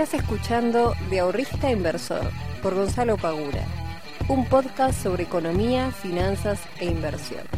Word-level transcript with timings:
Estás 0.00 0.22
escuchando 0.22 0.94
De 1.10 1.20
Ahorrista 1.20 1.70
Inversor 1.70 2.30
por 2.62 2.74
Gonzalo 2.74 3.18
Pagura, 3.18 3.66
un 4.28 4.46
podcast 4.46 5.02
sobre 5.02 5.24
economía, 5.24 5.90
finanzas 5.90 6.58
e 6.78 6.86
inversión. 6.86 7.49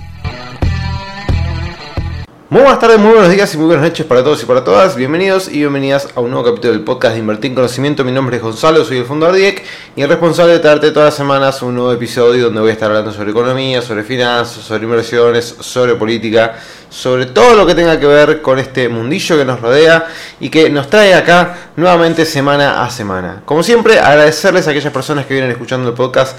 Muy 2.52 2.60
buenas 2.60 2.80
tardes, 2.80 2.98
muy 2.98 3.12
buenos 3.12 3.30
días 3.30 3.54
y 3.54 3.56
muy 3.56 3.68
buenas 3.68 3.86
noches 3.86 4.04
para 4.04 4.22
todos 4.22 4.42
y 4.42 4.44
para 4.44 4.62
todas. 4.62 4.94
Bienvenidos 4.94 5.48
y 5.48 5.60
bienvenidas 5.60 6.08
a 6.14 6.20
un 6.20 6.30
nuevo 6.30 6.44
capítulo 6.44 6.74
del 6.74 6.82
podcast 6.82 7.14
de 7.14 7.20
Invertir 7.20 7.52
en 7.52 7.54
Conocimiento. 7.54 8.04
Mi 8.04 8.12
nombre 8.12 8.36
es 8.36 8.42
Gonzalo, 8.42 8.84
soy 8.84 8.98
el 8.98 9.06
fundador 9.06 9.36
de 9.36 9.40
IEC 9.40 9.64
y 9.96 10.02
el 10.02 10.08
responsable 10.10 10.52
de 10.52 10.58
traerte 10.58 10.90
todas 10.90 11.06
las 11.06 11.14
semanas 11.14 11.62
un 11.62 11.74
nuevo 11.74 11.90
episodio 11.90 12.44
donde 12.44 12.60
voy 12.60 12.68
a 12.68 12.72
estar 12.74 12.90
hablando 12.90 13.10
sobre 13.10 13.30
economía, 13.30 13.80
sobre 13.80 14.04
finanzas, 14.04 14.62
sobre 14.64 14.84
inversiones, 14.84 15.46
sobre 15.60 15.94
política, 15.94 16.56
sobre 16.90 17.24
todo 17.24 17.54
lo 17.54 17.64
que 17.64 17.74
tenga 17.74 17.98
que 17.98 18.06
ver 18.06 18.42
con 18.42 18.58
este 18.58 18.86
mundillo 18.90 19.38
que 19.38 19.46
nos 19.46 19.58
rodea 19.58 20.04
y 20.38 20.50
que 20.50 20.68
nos 20.68 20.90
trae 20.90 21.14
acá 21.14 21.70
nuevamente 21.76 22.26
semana 22.26 22.84
a 22.84 22.90
semana. 22.90 23.40
Como 23.46 23.62
siempre, 23.62 23.98
agradecerles 23.98 24.68
a 24.68 24.72
aquellas 24.72 24.92
personas 24.92 25.24
que 25.24 25.32
vienen 25.32 25.52
escuchando 25.52 25.88
el 25.88 25.94
podcast 25.94 26.36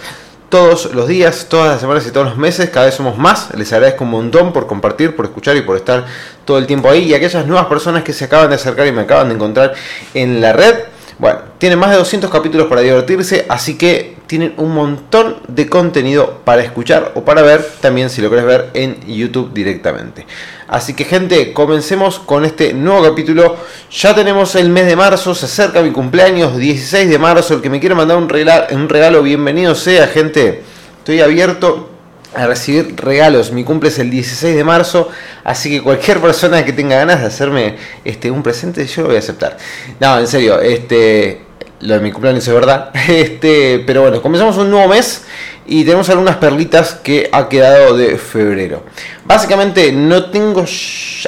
todos 0.54 0.94
los 0.94 1.08
días, 1.08 1.48
todas 1.50 1.68
las 1.68 1.82
semanas 1.82 2.06
y 2.06 2.12
todos 2.12 2.28
los 2.28 2.38
meses, 2.38 2.70
cada 2.70 2.86
vez 2.86 2.94
somos 2.94 3.18
más. 3.18 3.50
Les 3.56 3.74
agradezco 3.74 4.04
un 4.04 4.12
montón 4.12 4.54
por 4.54 4.68
compartir, 4.68 5.16
por 5.16 5.26
escuchar 5.26 5.58
y 5.58 5.62
por 5.62 5.76
estar 5.76 6.06
todo 6.46 6.60
el 6.60 6.68
tiempo 6.68 6.92
ahí. 6.92 7.06
Y 7.06 7.16
aquellas 7.16 7.48
nuevas 7.48 7.66
personas 7.66 8.04
que 8.04 8.14
se 8.14 8.26
acaban 8.26 8.50
de 8.50 8.56
acercar 8.58 8.86
y 8.86 8.92
me 8.92 9.02
acaban 9.02 9.30
de 9.30 9.34
encontrar 9.34 9.74
en 10.14 10.40
la 10.42 10.54
red, 10.54 10.76
bueno, 11.18 11.40
tienen 11.63 11.80
más 11.80 11.91
de 11.91 11.95
200 11.95 12.30
capítulos 12.30 12.67
para 12.67 12.81
divertirse, 12.81 13.45
así 13.48 13.77
que 13.77 14.17
tienen 14.27 14.53
un 14.58 14.73
montón 14.73 15.38
de 15.48 15.70
contenido 15.70 16.41
para 16.44 16.62
escuchar 16.62 17.13
o 17.16 17.23
para 17.23 17.41
ver, 17.41 17.66
también 17.80 18.09
si 18.09 18.22
lo 18.22 18.30
querés 18.30 18.44
ver 18.44 18.70
en 18.73 18.99
YouTube 19.08 19.53
directamente. 19.53 20.27
Así 20.67 20.94
que 20.94 21.05
gente, 21.05 21.53
comencemos 21.53 22.20
con 22.20 22.44
este 22.44 22.73
nuevo 22.73 23.02
capítulo. 23.02 23.55
Ya 23.89 24.13
tenemos 24.13 24.55
el 24.55 24.67
mes 24.67 24.88
de 24.88 24.97
marzo, 24.97 25.33
se 25.33 25.45
acerca 25.45 25.81
mi 25.81 25.92
cumpleaños, 25.92 26.58
16 26.58 27.09
de 27.09 27.17
marzo. 27.17 27.53
El 27.53 27.61
que 27.61 27.70
me 27.70 27.80
quiera 27.80 27.95
mandar 27.95 28.17
un 28.17 28.27
regalo, 28.27 28.66
un 28.75 28.89
regalo 28.89 29.23
bienvenido 29.23 29.73
sea, 29.73 30.08
gente. 30.08 30.64
Estoy 31.00 31.22
abierto 31.22 31.92
a 32.36 32.45
recibir 32.45 32.94
regalos. 32.98 33.53
Mi 33.53 33.64
cumple 33.64 33.88
es 33.88 34.00
el 34.00 34.09
16 34.09 34.53
de 34.53 34.64
marzo, 34.66 35.08
así 35.45 35.70
que 35.70 35.81
cualquier 35.81 36.20
persona 36.20 36.66
que 36.66 36.73
tenga 36.73 36.98
ganas 36.98 37.22
de 37.22 37.27
hacerme 37.27 37.77
este, 38.03 38.31
un 38.31 38.44
presente, 38.44 38.86
yo 38.86 39.03
lo 39.03 39.08
voy 39.08 39.16
a 39.16 39.20
aceptar. 39.20 39.55
No, 40.02 40.20
en 40.20 40.27
serio, 40.27 40.59
este, 40.59 41.53
lo 41.84 41.94
de 41.95 42.00
mi 42.00 42.12
cumpleaños 42.12 42.48
es 42.48 42.53
verdad. 42.53 42.92
Este, 43.08 43.84
pero 43.86 44.02
bueno, 44.02 44.22
comenzamos 44.22 44.58
un 44.58 44.72
nuevo 44.72 44.88
mes 44.88 45.26
y 45.66 45.84
tenemos 45.84 46.09
algunas 46.09 46.38
perlitas 46.38 46.95
que 46.95 47.30
ha 47.31 47.48
quedado 47.50 47.95
de 47.95 48.17
febrero. 48.17 48.84
Básicamente 49.26 49.92
no 49.92 50.31
tengo, 50.31 50.66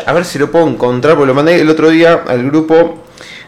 a 0.05 0.13
ver 0.13 0.25
si 0.25 0.39
lo 0.39 0.51
puedo 0.51 0.67
encontrar, 0.67 1.15
porque 1.15 1.27
lo 1.27 1.33
mandé 1.33 1.59
el 1.61 1.69
otro 1.69 1.89
día 1.89 2.23
al 2.27 2.43
grupo 2.45 3.03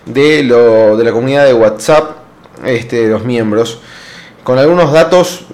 de, 0.06 0.44
lo, 0.44 0.98
de 0.98 1.04
la 1.04 1.12
comunidad 1.12 1.46
de 1.46 1.54
WhatsApp, 1.54 2.18
este, 2.66 3.08
los 3.08 3.24
miembros, 3.26 3.80
con 4.44 4.58
algunos 4.58 4.92
datos 4.92 5.46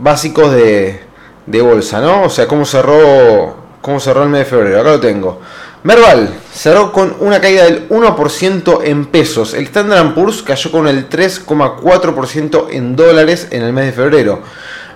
básicos 0.00 0.52
de 0.52 1.10
de 1.50 1.60
bolsa, 1.60 2.00
¿no? 2.00 2.24
O 2.24 2.30
sea, 2.30 2.46
cómo 2.46 2.64
cerró, 2.64 3.56
cómo 3.80 3.98
cerró 3.98 4.22
el 4.22 4.28
mes 4.28 4.40
de 4.40 4.44
febrero. 4.44 4.80
Acá 4.80 4.90
lo 4.90 5.00
tengo. 5.00 5.40
Merval 5.82 6.34
cerró 6.52 6.92
con 6.92 7.16
una 7.20 7.40
caída 7.40 7.64
del 7.64 7.88
1% 7.88 8.80
en 8.84 9.06
pesos. 9.06 9.54
El 9.54 9.64
Standard 9.64 10.12
Poor's 10.14 10.42
cayó 10.42 10.70
con 10.70 10.86
el 10.86 11.08
3,4% 11.08 12.66
en 12.70 12.96
dólares 12.96 13.48
en 13.50 13.62
el 13.62 13.72
mes 13.72 13.86
de 13.86 13.92
febrero. 13.92 14.42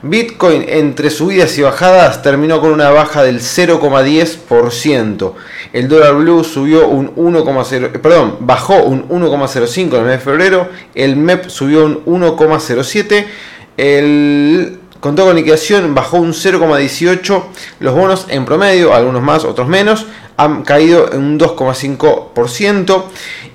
Bitcoin 0.03 0.67
entre 0.69 1.09
subidas 1.09 1.57
y 1.57 1.63
bajadas 1.63 2.21
terminó 2.21 2.61
con 2.61 2.71
una 2.71 2.91
baja 2.91 3.23
del 3.23 3.41
0,10%. 3.41 5.33
El 5.73 5.89
dólar 5.89 6.17
blue 6.17 6.45
subió 6.45 6.87
un 6.87 7.17
1,0, 7.17 8.03
perdón, 8.03 8.37
bajó 8.41 8.83
un 8.83 9.09
1,05 9.09 9.79
en 9.79 9.95
el 9.95 10.03
mes 10.03 10.11
de 10.11 10.19
febrero. 10.19 10.69
El 10.95 11.17
MEP 11.17 11.49
subió 11.49 11.87
un 11.87 12.05
1,07. 12.05 13.25
El 13.79 14.81
con 15.05 15.15
con 15.15 15.37
liquidación 15.37 15.95
bajó 15.95 16.17
un 16.17 16.33
0,18. 16.33 17.43
Los 17.81 17.95
bonos 17.95 18.25
en 18.31 18.47
promedio, 18.47 18.95
algunos 18.95 19.21
más, 19.21 19.45
otros 19.45 19.69
menos, 19.69 20.07
han 20.39 20.63
caído 20.63 21.13
en 21.13 21.19
un 21.19 21.39
2,5%. 21.39 23.05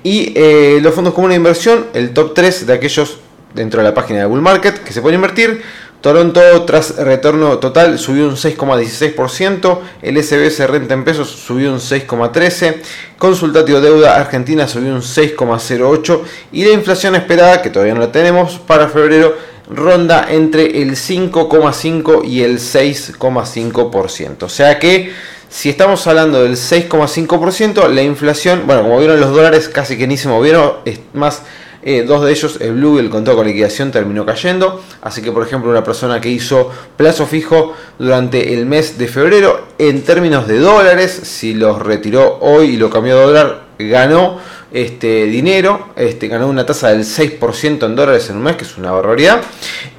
Y 0.04 0.32
eh, 0.36 0.78
los 0.80 0.94
fondos 0.94 1.12
comunes 1.12 1.34
de 1.34 1.38
inversión, 1.38 1.86
el 1.92 2.12
top 2.14 2.34
3 2.34 2.68
de 2.68 2.72
aquellos 2.72 3.18
dentro 3.52 3.82
de 3.82 3.88
la 3.88 3.94
página 3.94 4.20
de 4.20 4.26
Bull 4.26 4.40
Market 4.40 4.78
que 4.84 4.92
se 4.92 5.02
pueden 5.02 5.16
invertir. 5.16 5.60
Toronto 6.00 6.40
tras 6.66 6.96
retorno 6.96 7.58
total 7.58 7.98
subió 7.98 8.28
un 8.28 8.36
6,16%, 8.36 9.78
el 10.02 10.22
SBS 10.22 10.66
renta 10.68 10.94
en 10.94 11.04
pesos 11.04 11.28
subió 11.28 11.72
un 11.72 11.80
6,13%, 11.80 12.76
consultativo 13.18 13.80
deuda 13.80 14.16
argentina 14.16 14.66
subió 14.68 14.94
un 14.94 15.02
6,08% 15.02 16.20
y 16.52 16.64
la 16.64 16.70
inflación 16.70 17.16
esperada, 17.16 17.60
que 17.60 17.70
todavía 17.70 17.92
no 17.92 18.00
la 18.00 18.12
tenemos, 18.12 18.58
para 18.60 18.88
febrero 18.88 19.49
ronda 19.72 20.26
entre 20.28 20.82
el 20.82 20.92
5,5 20.92 22.24
y 22.24 22.42
el 22.42 22.58
6,5%. 22.58 24.42
O 24.42 24.48
sea 24.48 24.78
que 24.78 25.12
si 25.48 25.68
estamos 25.68 26.06
hablando 26.06 26.42
del 26.42 26.56
6,5%, 26.56 27.88
la 27.88 28.02
inflación, 28.02 28.62
bueno, 28.66 28.82
como 28.82 28.98
vieron 28.98 29.20
los 29.20 29.32
dólares 29.32 29.68
casi 29.68 29.98
que 29.98 30.06
ni 30.06 30.16
se 30.16 30.28
movieron, 30.28 30.74
es 30.84 31.00
más, 31.12 31.42
eh, 31.82 32.04
dos 32.06 32.24
de 32.24 32.30
ellos, 32.30 32.58
el 32.60 32.74
Blue 32.74 32.96
y 32.96 33.00
el 33.00 33.10
contado 33.10 33.38
con 33.38 33.46
liquidación, 33.46 33.90
terminó 33.90 34.26
cayendo. 34.26 34.82
Así 35.00 35.22
que, 35.22 35.32
por 35.32 35.46
ejemplo, 35.46 35.70
una 35.70 35.82
persona 35.82 36.20
que 36.20 36.28
hizo 36.28 36.70
plazo 36.96 37.26
fijo 37.26 37.74
durante 37.98 38.54
el 38.54 38.66
mes 38.66 38.98
de 38.98 39.08
febrero, 39.08 39.66
en 39.78 40.02
términos 40.02 40.46
de 40.46 40.58
dólares, 40.58 41.10
si 41.10 41.54
los 41.54 41.80
retiró 41.80 42.38
hoy 42.40 42.74
y 42.74 42.76
lo 42.76 42.90
cambió 42.90 43.18
a 43.18 43.22
dólar, 43.22 43.62
ganó 43.78 44.38
este 44.72 45.24
dinero, 45.26 45.88
este, 45.96 46.28
ganó 46.28 46.48
una 46.48 46.64
tasa 46.64 46.88
del 46.88 47.04
6% 47.04 47.86
en 47.86 47.96
dólares 47.96 48.30
en 48.30 48.36
un 48.36 48.42
mes, 48.42 48.56
que 48.56 48.64
es 48.64 48.76
una 48.78 48.92
barbaridad, 48.92 49.40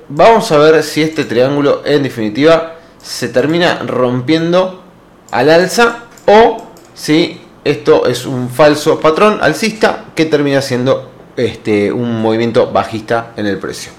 vamos 0.08 0.52
a 0.52 0.58
ver 0.58 0.82
si 0.82 1.02
este 1.02 1.24
triángulo 1.24 1.82
en 1.84 2.02
definitiva 2.02 2.74
se 3.02 3.28
termina 3.28 3.80
rompiendo 3.86 4.82
al 5.30 5.50
alza 5.50 6.04
o 6.26 6.62
si 6.94 7.40
esto 7.64 8.06
es 8.06 8.26
un 8.26 8.48
falso 8.50 9.00
patrón 9.00 9.38
alcista 9.40 10.04
que 10.14 10.26
termina 10.26 10.62
siendo 10.62 11.10
este, 11.36 11.92
un 11.92 12.20
movimiento 12.20 12.70
bajista 12.70 13.32
en 13.36 13.46
el 13.46 13.58
precio. 13.58 13.92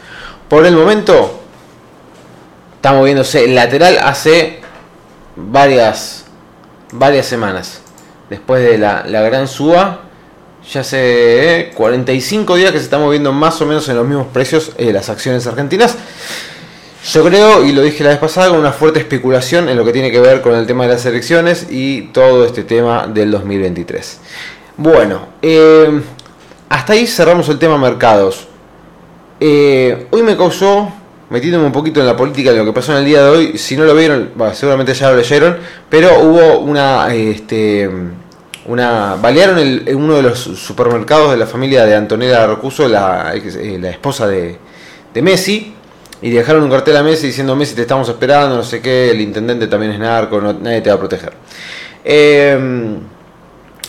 Por 0.47 0.65
el 0.65 0.75
momento 0.75 1.39
está 2.75 2.93
moviéndose 2.93 3.47
lateral 3.47 3.97
hace 3.97 4.59
varias, 5.35 6.25
varias 6.93 7.25
semanas. 7.25 7.81
Después 8.29 8.63
de 8.63 8.77
la, 8.77 9.03
gran 9.03 9.47
suba, 9.47 10.01
ya 10.69 10.81
hace 10.81 11.71
45 11.75 12.55
días 12.55 12.71
que 12.71 12.79
se 12.79 12.83
está 12.83 12.97
moviendo 12.97 13.31
más 13.31 13.61
o 13.61 13.65
menos 13.65 13.87
en 13.89 13.95
los 13.95 14.05
mismos 14.05 14.27
precios 14.27 14.73
eh, 14.77 14.91
las 14.91 15.09
acciones 15.09 15.47
argentinas. 15.47 15.95
Yo 17.13 17.23
creo, 17.23 17.65
y 17.65 17.71
lo 17.71 17.81
dije 17.83 18.03
la 18.03 18.09
vez 18.09 18.19
pasada, 18.19 18.49
con 18.49 18.59
una 18.59 18.73
fuerte 18.73 18.99
especulación 18.99 19.69
en 19.69 19.77
lo 19.77 19.85
que 19.85 19.93
tiene 19.93 20.11
que 20.11 20.19
ver 20.19 20.41
con 20.41 20.55
el 20.55 20.67
tema 20.67 20.85
de 20.85 20.93
las 20.93 21.05
elecciones 21.05 21.67
y 21.69 22.07
todo 22.07 22.45
este 22.45 22.63
tema 22.63 23.07
del 23.07 23.31
2023. 23.31 24.19
Bueno, 24.75 25.27
eh, 25.41 26.01
hasta 26.67 26.93
ahí 26.93 27.07
cerramos 27.07 27.47
el 27.47 27.59
tema 27.59 27.77
mercados. 27.77 28.47
Eh, 29.39 30.07
hoy 30.11 30.21
me 30.21 30.35
causó, 30.35 30.91
metiéndome 31.29 31.65
un 31.65 31.71
poquito 31.71 31.99
en 31.99 32.05
la 32.05 32.15
política 32.15 32.51
de 32.51 32.57
lo 32.57 32.65
que 32.65 32.73
pasó 32.73 32.93
en 32.93 32.99
el 32.99 33.05
día 33.05 33.23
de 33.23 33.29
hoy, 33.29 33.57
si 33.57 33.75
no 33.75 33.83
lo 33.83 33.95
vieron, 33.95 34.31
seguramente 34.53 34.93
ya 34.93 35.09
lo 35.11 35.17
leyeron, 35.17 35.57
pero 35.89 36.21
hubo 36.21 36.59
una, 36.59 37.13
este, 37.13 37.89
una, 38.65 39.15
balearon 39.15 39.59
en 39.59 39.95
uno 39.95 40.15
de 40.15 40.23
los 40.23 40.39
supermercados 40.39 41.31
de 41.31 41.37
la 41.37 41.45
familia 41.45 41.85
de 41.85 41.95
Antonella 41.95 42.47
Rocuso, 42.47 42.87
la, 42.87 43.33
eh, 43.35 43.81
esposa 43.89 44.27
de, 44.27 44.57
de 45.13 45.21
Messi, 45.21 45.73
y 46.21 46.31
dejaron 46.31 46.63
un 46.63 46.69
cartel 46.69 46.97
a 46.97 47.03
Messi 47.03 47.27
diciendo 47.27 47.55
Messi 47.55 47.75
te 47.75 47.81
estamos 47.81 48.07
esperando, 48.09 48.55
no 48.55 48.63
sé 48.63 48.81
qué, 48.81 49.11
el 49.11 49.21
intendente 49.21 49.67
también 49.67 49.91
es 49.91 49.99
narco, 49.99 50.41
nadie 50.41 50.81
te 50.81 50.89
va 50.89 50.95
a 50.95 50.99
proteger. 50.99 51.33
Em, 52.03 52.99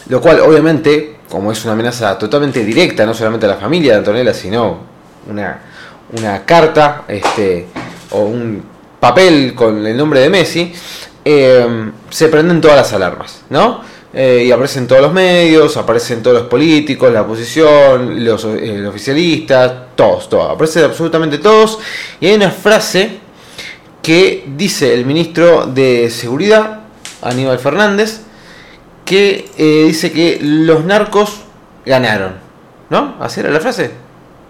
lo 0.09 0.21
cual 0.21 0.41
obviamente, 0.41 1.19
como 1.29 1.53
es 1.53 1.65
una 1.65 1.75
amenaza 1.75 2.19
totalmente 2.19 2.65
directa, 2.65 3.07
no 3.07 3.15
solamente 3.15 3.47
a 3.47 3.51
la 3.51 3.57
familia 3.57 3.93
de 3.93 3.99
Antonella, 3.99 4.35
sino 4.35 4.79
una, 5.31 5.61
una 6.13 6.45
carta 6.45 7.05
este, 7.09 7.67
o 8.11 8.21
un 8.21 8.63
papel 9.01 9.55
con 9.55 9.87
el 9.87 9.97
nombre 9.97 10.21
de 10.21 10.31
Messi, 10.31 10.73
em, 11.25 11.93
se 12.09 12.29
prenden 12.29 12.61
todas 12.61 12.77
las 12.77 12.93
alarmas, 12.93 13.43
¿no? 13.51 13.83
Eh, 14.13 14.45
y 14.47 14.51
aparecen 14.53 14.87
todos 14.87 15.03
los 15.03 15.13
medios, 15.13 15.77
aparecen 15.77 16.23
todos 16.23 16.39
los 16.39 16.49
políticos, 16.49 17.13
la 17.13 17.23
oposición, 17.23 18.25
los, 18.25 18.45
eh, 18.45 18.87
oficialistas, 18.87 19.73
todos, 19.95 20.29
todos, 20.31 20.51
aparecen 20.51 20.85
absolutamente 20.85 21.39
todos. 21.39 21.79
Y 22.21 22.27
hay 22.27 22.35
una 22.35 22.51
frase 22.51 23.19
que 24.03 24.45
dice 24.57 24.95
el 24.95 25.05
ministro 25.05 25.67
de 25.67 26.09
Seguridad, 26.11 26.81
Aníbal 27.21 27.59
Fernández, 27.59 28.23
que 29.05 29.51
eh, 29.59 29.85
dice 29.87 30.11
que 30.11 30.39
los 30.41 30.85
narcos 30.85 31.41
ganaron. 31.85 32.37
¿No? 32.91 33.17
¿Así 33.21 33.41
era 33.41 33.51
la 33.51 33.61
frase? 33.61 34.08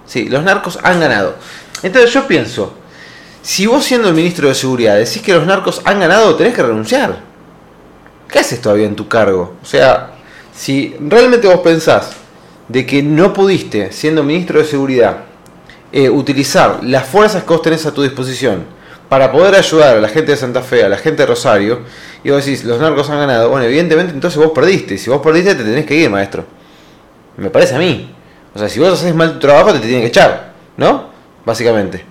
Sí, 0.08 0.28
los 0.28 0.42
narcos 0.42 0.78
han 0.82 0.98
ganado. 0.98 1.36
Entonces 1.82 2.12
yo 2.12 2.26
pienso, 2.26 2.74
si 3.42 3.66
vos 3.66 3.84
siendo 3.84 4.08
el 4.08 4.14
ministro 4.14 4.48
de 4.48 4.54
Seguridad 4.54 4.96
decís 4.96 5.22
que 5.22 5.34
los 5.34 5.46
narcos 5.46 5.80
han 5.84 6.00
ganado, 6.00 6.34
tenés 6.34 6.54
que 6.54 6.62
renunciar. 6.62 7.28
¿qué 8.28 8.38
haces 8.38 8.60
todavía 8.60 8.86
en 8.86 8.96
tu 8.96 9.08
cargo? 9.08 9.54
O 9.62 9.66
sea, 9.66 10.10
si 10.54 10.94
realmente 11.00 11.48
vos 11.48 11.60
pensás 11.60 12.12
de 12.68 12.84
que 12.84 13.02
no 13.02 13.32
pudiste, 13.32 13.92
siendo 13.92 14.22
ministro 14.22 14.58
de 14.58 14.64
Seguridad, 14.64 15.18
eh, 15.90 16.10
utilizar 16.10 16.80
las 16.82 17.06
fuerzas 17.06 17.42
que 17.42 17.48
vos 17.48 17.62
tenés 17.62 17.86
a 17.86 17.94
tu 17.94 18.02
disposición 18.02 18.64
para 19.08 19.32
poder 19.32 19.54
ayudar 19.54 19.96
a 19.96 20.00
la 20.00 20.08
gente 20.08 20.32
de 20.32 20.36
Santa 20.36 20.60
Fe, 20.60 20.84
a 20.84 20.88
la 20.88 20.98
gente 20.98 21.22
de 21.22 21.26
Rosario, 21.26 21.80
y 22.22 22.30
vos 22.30 22.44
decís, 22.44 22.64
los 22.64 22.78
narcos 22.78 23.08
han 23.08 23.18
ganado, 23.18 23.48
bueno, 23.48 23.64
evidentemente 23.64 24.12
entonces 24.12 24.38
vos 24.38 24.52
perdiste, 24.54 24.94
y 24.94 24.98
si 24.98 25.08
vos 25.08 25.22
perdiste 25.22 25.54
te 25.54 25.64
tenés 25.64 25.86
que 25.86 25.94
ir, 25.94 26.10
maestro. 26.10 26.44
Me 27.38 27.48
parece 27.48 27.76
a 27.76 27.78
mí. 27.78 28.14
O 28.58 28.60
sea, 28.60 28.68
si 28.68 28.80
vos 28.80 28.92
haces 28.92 29.14
mal 29.14 29.34
tu 29.34 29.38
trabajo 29.38 29.72
te 29.72 29.78
tienen 29.78 30.00
que 30.00 30.08
echar, 30.08 30.52
¿no? 30.76 31.10
Básicamente. 31.44 32.04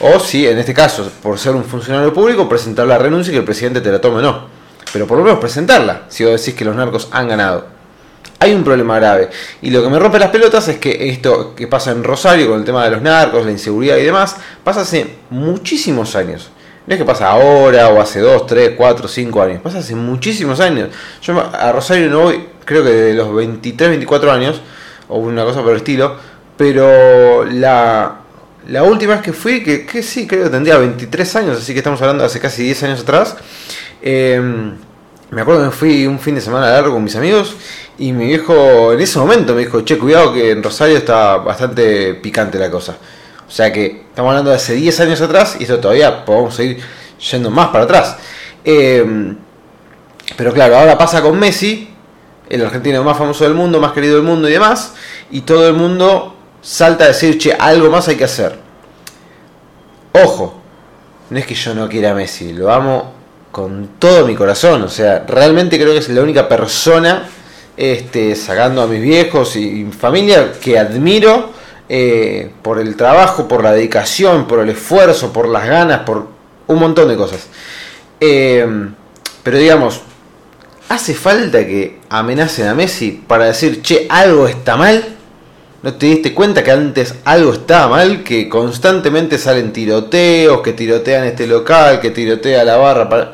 O 0.00 0.18
si, 0.18 0.46
en 0.46 0.58
este 0.58 0.74
caso, 0.74 1.10
por 1.22 1.38
ser 1.38 1.54
un 1.54 1.64
funcionario 1.64 2.12
público, 2.12 2.48
presentar 2.48 2.86
la 2.86 2.98
renuncia 2.98 3.30
y 3.30 3.34
que 3.34 3.38
el 3.38 3.44
presidente 3.44 3.80
te 3.80 3.90
la 3.90 4.00
tome 4.00 4.18
o 4.18 4.22
no 4.22 4.54
pero 4.94 5.08
por 5.08 5.18
lo 5.18 5.24
menos 5.24 5.40
presentarla, 5.40 6.02
si 6.06 6.22
vos 6.22 6.40
decís 6.40 6.54
que 6.54 6.64
los 6.64 6.76
narcos 6.76 7.08
han 7.10 7.26
ganado. 7.26 7.66
Hay 8.38 8.54
un 8.54 8.62
problema 8.62 8.94
grave. 8.94 9.28
Y 9.60 9.70
lo 9.70 9.82
que 9.82 9.88
me 9.88 9.98
rompe 9.98 10.20
las 10.20 10.30
pelotas 10.30 10.68
es 10.68 10.78
que 10.78 11.08
esto 11.08 11.52
que 11.56 11.66
pasa 11.66 11.90
en 11.90 12.04
Rosario 12.04 12.48
con 12.48 12.60
el 12.60 12.64
tema 12.64 12.84
de 12.84 12.92
los 12.92 13.02
narcos, 13.02 13.44
la 13.44 13.50
inseguridad 13.50 13.96
y 13.96 14.04
demás, 14.04 14.36
pasa 14.62 14.82
hace 14.82 15.16
muchísimos 15.30 16.14
años. 16.14 16.48
No 16.86 16.94
es 16.94 17.00
que 17.00 17.04
pasa 17.04 17.28
ahora 17.28 17.88
o 17.88 18.00
hace 18.00 18.20
2, 18.20 18.46
3, 18.46 18.74
4, 18.76 19.08
5 19.08 19.42
años. 19.42 19.62
Pasa 19.62 19.78
hace 19.78 19.96
muchísimos 19.96 20.60
años. 20.60 20.90
Yo 21.20 21.40
a 21.40 21.72
Rosario 21.72 22.08
no 22.08 22.20
voy, 22.20 22.46
creo 22.64 22.84
que 22.84 22.90
de 22.90 23.14
los 23.14 23.34
23, 23.34 23.90
24 23.90 24.30
años, 24.30 24.60
o 25.08 25.18
una 25.18 25.44
cosa 25.44 25.62
por 25.62 25.72
el 25.72 25.78
estilo. 25.78 26.16
Pero 26.56 27.44
la, 27.44 28.20
la 28.68 28.82
última 28.82 29.14
vez 29.14 29.22
que 29.22 29.32
fui, 29.32 29.62
que, 29.62 29.84
que 29.84 30.02
sí, 30.02 30.26
creo 30.26 30.44
que 30.44 30.50
tendría 30.50 30.78
23 30.78 31.36
años, 31.36 31.58
así 31.58 31.72
que 31.72 31.78
estamos 31.78 32.00
hablando 32.00 32.22
de 32.22 32.26
hace 32.26 32.40
casi 32.40 32.62
10 32.62 32.82
años 32.84 33.00
atrás. 33.00 33.36
Em, 34.00 34.74
me 35.30 35.42
acuerdo 35.42 35.64
que 35.64 35.76
fui 35.76 36.06
un 36.06 36.18
fin 36.18 36.34
de 36.34 36.40
semana 36.40 36.70
largo 36.70 36.92
con 36.92 37.02
mis 37.02 37.16
amigos 37.16 37.56
y 37.98 38.12
mi 38.12 38.26
viejo 38.26 38.92
en 38.92 39.00
ese 39.00 39.18
momento 39.18 39.54
me 39.54 39.60
dijo, 39.60 39.80
che, 39.80 39.98
cuidado 39.98 40.32
que 40.32 40.52
en 40.52 40.62
Rosario 40.62 40.96
está 40.96 41.38
bastante 41.38 42.14
picante 42.14 42.58
la 42.58 42.70
cosa. 42.70 42.96
O 43.46 43.50
sea 43.50 43.72
que 43.72 44.04
estamos 44.08 44.30
hablando 44.30 44.50
de 44.50 44.56
hace 44.56 44.74
10 44.74 45.00
años 45.00 45.20
atrás 45.20 45.56
y 45.58 45.64
esto 45.64 45.78
todavía 45.80 46.24
podemos 46.24 46.54
seguir 46.54 46.78
yendo 47.30 47.50
más 47.50 47.68
para 47.68 47.84
atrás. 47.84 48.16
Em, 48.64 49.36
pero 50.36 50.52
claro, 50.52 50.76
ahora 50.76 50.96
pasa 50.96 51.20
con 51.20 51.38
Messi, 51.38 51.93
el 52.48 52.64
argentino 52.64 53.02
más 53.02 53.16
famoso 53.16 53.44
del 53.44 53.54
mundo, 53.54 53.80
más 53.80 53.92
querido 53.92 54.16
del 54.16 54.24
mundo 54.24 54.48
y 54.48 54.52
demás, 54.52 54.94
y 55.30 55.42
todo 55.42 55.68
el 55.68 55.74
mundo 55.74 56.36
salta 56.60 57.04
a 57.04 57.08
decir, 57.08 57.38
che, 57.38 57.52
algo 57.52 57.90
más 57.90 58.08
hay 58.08 58.16
que 58.16 58.24
hacer. 58.24 58.58
Ojo, 60.12 60.54
no 61.30 61.38
es 61.38 61.46
que 61.46 61.54
yo 61.54 61.74
no 61.74 61.88
quiera 61.88 62.12
a 62.12 62.14
Messi, 62.14 62.52
lo 62.52 62.72
amo 62.72 63.12
con 63.50 63.90
todo 63.98 64.26
mi 64.26 64.34
corazón. 64.34 64.82
O 64.82 64.88
sea, 64.88 65.24
realmente 65.26 65.78
creo 65.78 65.92
que 65.92 65.98
es 65.98 66.08
la 66.08 66.22
única 66.22 66.48
persona, 66.48 67.28
este, 67.76 68.36
sacando 68.36 68.82
a 68.82 68.86
mis 68.86 69.00
viejos 69.00 69.56
y, 69.56 69.66
mi 69.84 69.92
familia, 69.92 70.52
que 70.60 70.78
admiro 70.78 71.50
eh, 71.88 72.50
por 72.62 72.78
el 72.78 72.96
trabajo, 72.96 73.48
por 73.48 73.62
la 73.62 73.72
dedicación, 73.72 74.46
por 74.46 74.60
el 74.60 74.70
esfuerzo, 74.70 75.32
por 75.32 75.48
las 75.48 75.66
ganas, 75.66 76.00
por 76.00 76.26
un 76.66 76.78
montón 76.78 77.08
de 77.08 77.16
cosas. 77.16 77.46
Eh, 78.20 78.66
pero 79.42 79.58
digamos, 79.58 80.00
¿hace 80.94 81.14
falta 81.14 81.66
que 81.66 81.98
amenacen 82.08 82.68
a 82.68 82.74
Messi 82.74 83.22
para 83.26 83.46
decir, 83.46 83.82
che, 83.82 84.06
algo 84.08 84.46
está 84.46 84.76
mal? 84.76 85.04
¿No 85.82 85.92
te 85.94 86.06
diste 86.06 86.32
cuenta 86.32 86.62
que 86.62 86.70
antes 86.70 87.16
algo 87.24 87.52
estaba 87.52 87.88
mal? 87.88 88.22
Que 88.22 88.48
constantemente 88.48 89.36
salen 89.36 89.72
tiroteos, 89.72 90.62
que 90.62 90.72
tirotean 90.72 91.24
este 91.24 91.46
local, 91.46 92.00
que 92.00 92.10
tirotea 92.10 92.64
la 92.64 92.76
barra. 92.76 93.08
Para... 93.08 93.32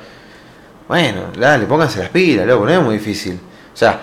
Bueno, 0.88 1.26
dale, 1.38 1.66
pónganse 1.66 2.00
las 2.00 2.08
pilas, 2.08 2.46
loco, 2.46 2.64
no 2.64 2.72
es 2.72 2.82
muy 2.82 2.94
difícil. 2.94 3.38
O 3.72 3.76
sea, 3.76 4.00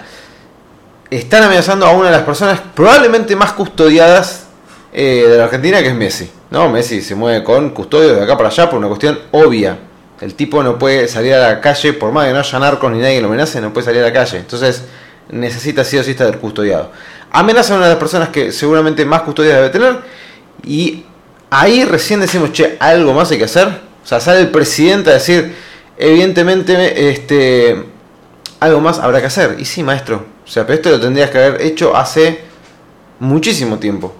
están 1.09 1.43
amenazando 1.43 1.85
a 1.85 1.91
una 1.91 2.05
de 2.05 2.11
las 2.11 2.23
personas 2.23 2.61
probablemente 2.73 3.35
más 3.35 3.53
custodiadas 3.53 4.47
eh, 4.93 5.25
de 5.27 5.37
la 5.37 5.45
Argentina, 5.45 5.81
que 5.81 5.89
es 5.89 5.95
Messi. 5.95 6.31
No, 6.51 6.69
Messi 6.69 7.01
se 7.01 7.15
mueve 7.15 7.43
con 7.43 7.71
custodio 7.71 8.15
de 8.15 8.23
acá 8.23 8.37
para 8.37 8.49
allá 8.49 8.69
por 8.69 8.79
una 8.79 8.87
cuestión 8.87 9.19
obvia. 9.31 9.77
El 10.21 10.33
tipo 10.33 10.63
no 10.63 10.79
puede 10.79 11.07
salir 11.07 11.33
a 11.33 11.39
la 11.39 11.62
calle, 11.62 11.93
por 11.93 12.12
más 12.12 12.27
que 12.27 12.33
no 12.33 12.39
haya 12.39 12.59
narcos 12.59 12.91
ni 12.91 13.00
nadie 13.00 13.21
lo 13.21 13.27
amenace, 13.27 13.62
no 13.62 13.71
puede 13.71 13.86
salir 13.86 14.01
a 14.01 14.05
la 14.05 14.13
calle. 14.13 14.38
Entonces, 14.39 14.83
necesita 15.29 15.83
sí 15.83 15.97
o 15.97 16.03
sí 16.03 16.12
estar 16.12 16.38
custodiado. 16.39 16.91
Amenaza 17.31 17.74
a 17.74 17.77
una 17.77 17.86
de 17.86 17.91
las 17.91 18.00
personas 18.00 18.29
que 18.29 18.51
seguramente 18.51 19.05
más 19.05 19.21
custodias 19.21 19.55
debe 19.55 19.69
tener. 19.69 20.00
Y 20.63 21.05
ahí 21.50 21.83
recién 21.86 22.19
decimos, 22.19 22.51
che, 22.51 22.77
algo 22.79 23.13
más 23.13 23.31
hay 23.31 23.38
que 23.38 23.43
hacer. 23.43 23.67
O 24.03 24.07
sea, 24.07 24.19
sale 24.19 24.39
el 24.39 24.50
presidente 24.50 25.12
a 25.12 25.13
decir, 25.13 25.53
evidentemente, 25.97 27.09
este, 27.09 27.83
algo 28.59 28.79
más 28.79 29.00
habrá 29.00 29.19
que 29.19 29.27
hacer. 29.27 29.57
Y 29.59 29.65
sí, 29.65 29.83
maestro. 29.83 30.25
O 30.45 30.50
sea, 30.50 30.65
pero 30.65 30.75
esto 30.75 30.89
lo 30.89 31.00
tendrías 31.00 31.29
que 31.29 31.38
haber 31.38 31.62
hecho 31.62 31.95
hace 31.95 32.41
muchísimo 33.19 33.77
tiempo. 33.77 34.15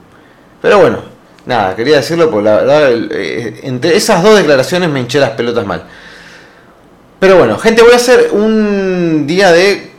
Pero 0.62 0.80
bueno, 0.80 1.17
nada, 1.48 1.76
quería 1.76 1.96
decirlo 1.98 2.30
porque 2.30 2.46
la 2.46 2.56
verdad, 2.58 2.92
eh, 3.12 3.62
entre 3.64 3.96
esas 3.96 4.22
dos 4.22 4.38
declaraciones 4.38 4.90
me 4.90 5.00
hinché 5.00 5.20
las 5.20 5.32
pelotas 5.32 5.66
mal. 5.66 5.84
Pero 7.20 7.38
bueno, 7.38 7.58
gente, 7.58 7.82
voy 7.82 7.94
a 7.94 7.96
hacer 7.96 8.30
un 8.32 9.26
día 9.26 9.52
de 9.52 9.92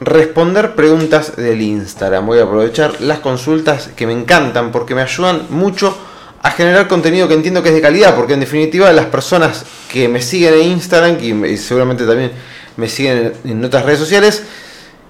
responder 0.00 0.74
preguntas 0.74 1.36
del 1.36 1.60
Instagram. 1.60 2.26
Voy 2.26 2.40
a 2.40 2.44
aprovechar 2.44 3.00
las 3.00 3.20
consultas 3.20 3.90
que 3.94 4.06
me 4.06 4.12
encantan 4.12 4.72
porque 4.72 4.94
me 4.94 5.02
ayudan 5.02 5.46
mucho 5.50 5.96
a 6.42 6.50
generar 6.50 6.88
contenido 6.88 7.28
que 7.28 7.34
entiendo 7.34 7.62
que 7.62 7.68
es 7.68 7.74
de 7.74 7.80
calidad, 7.80 8.14
porque 8.16 8.34
en 8.34 8.40
definitiva 8.40 8.92
las 8.92 9.06
personas 9.06 9.64
que 9.90 10.08
me 10.08 10.20
siguen 10.20 10.54
en 10.54 10.72
Instagram 10.72 11.16
y 11.22 11.56
seguramente 11.56 12.04
también 12.04 12.32
me 12.76 12.88
siguen 12.88 13.32
en 13.44 13.64
otras 13.64 13.84
redes 13.84 14.00
sociales, 14.00 14.42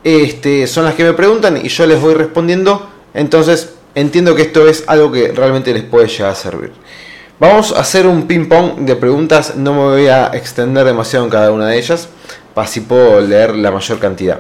este, 0.05 0.67
son 0.67 0.85
las 0.85 0.95
que 0.95 1.03
me 1.03 1.15
preguntan 1.15 1.65
y 1.65 1.69
yo 1.69 1.87
les 1.87 2.01
voy 2.01 2.15
respondiendo, 2.15 2.89
entonces 3.15 3.71
entiendo 3.95 4.35
que 4.35 4.43
esto 4.43 4.69
es 4.69 4.85
algo 4.87 5.13
que 5.13 5.33
realmente 5.33 5.73
les 5.73 5.83
puede 5.83 6.09
llegar 6.09 6.31
a 6.31 6.35
servir. 6.35 6.73
Vamos 7.41 7.73
a 7.73 7.81
hacer 7.81 8.07
un 8.07 8.27
ping 8.27 8.47
pong 8.47 8.81
de 8.81 8.97
preguntas, 8.97 9.57
no 9.57 9.73
me 9.73 9.81
voy 9.81 10.07
a 10.07 10.29
extender 10.29 10.85
demasiado 10.85 11.25
en 11.25 11.31
cada 11.31 11.51
una 11.51 11.69
de 11.69 11.79
ellas, 11.79 12.09
así 12.55 12.81
puedo 12.81 13.21
leer 13.21 13.55
la 13.57 13.71
mayor 13.71 13.99
cantidad. 13.99 14.39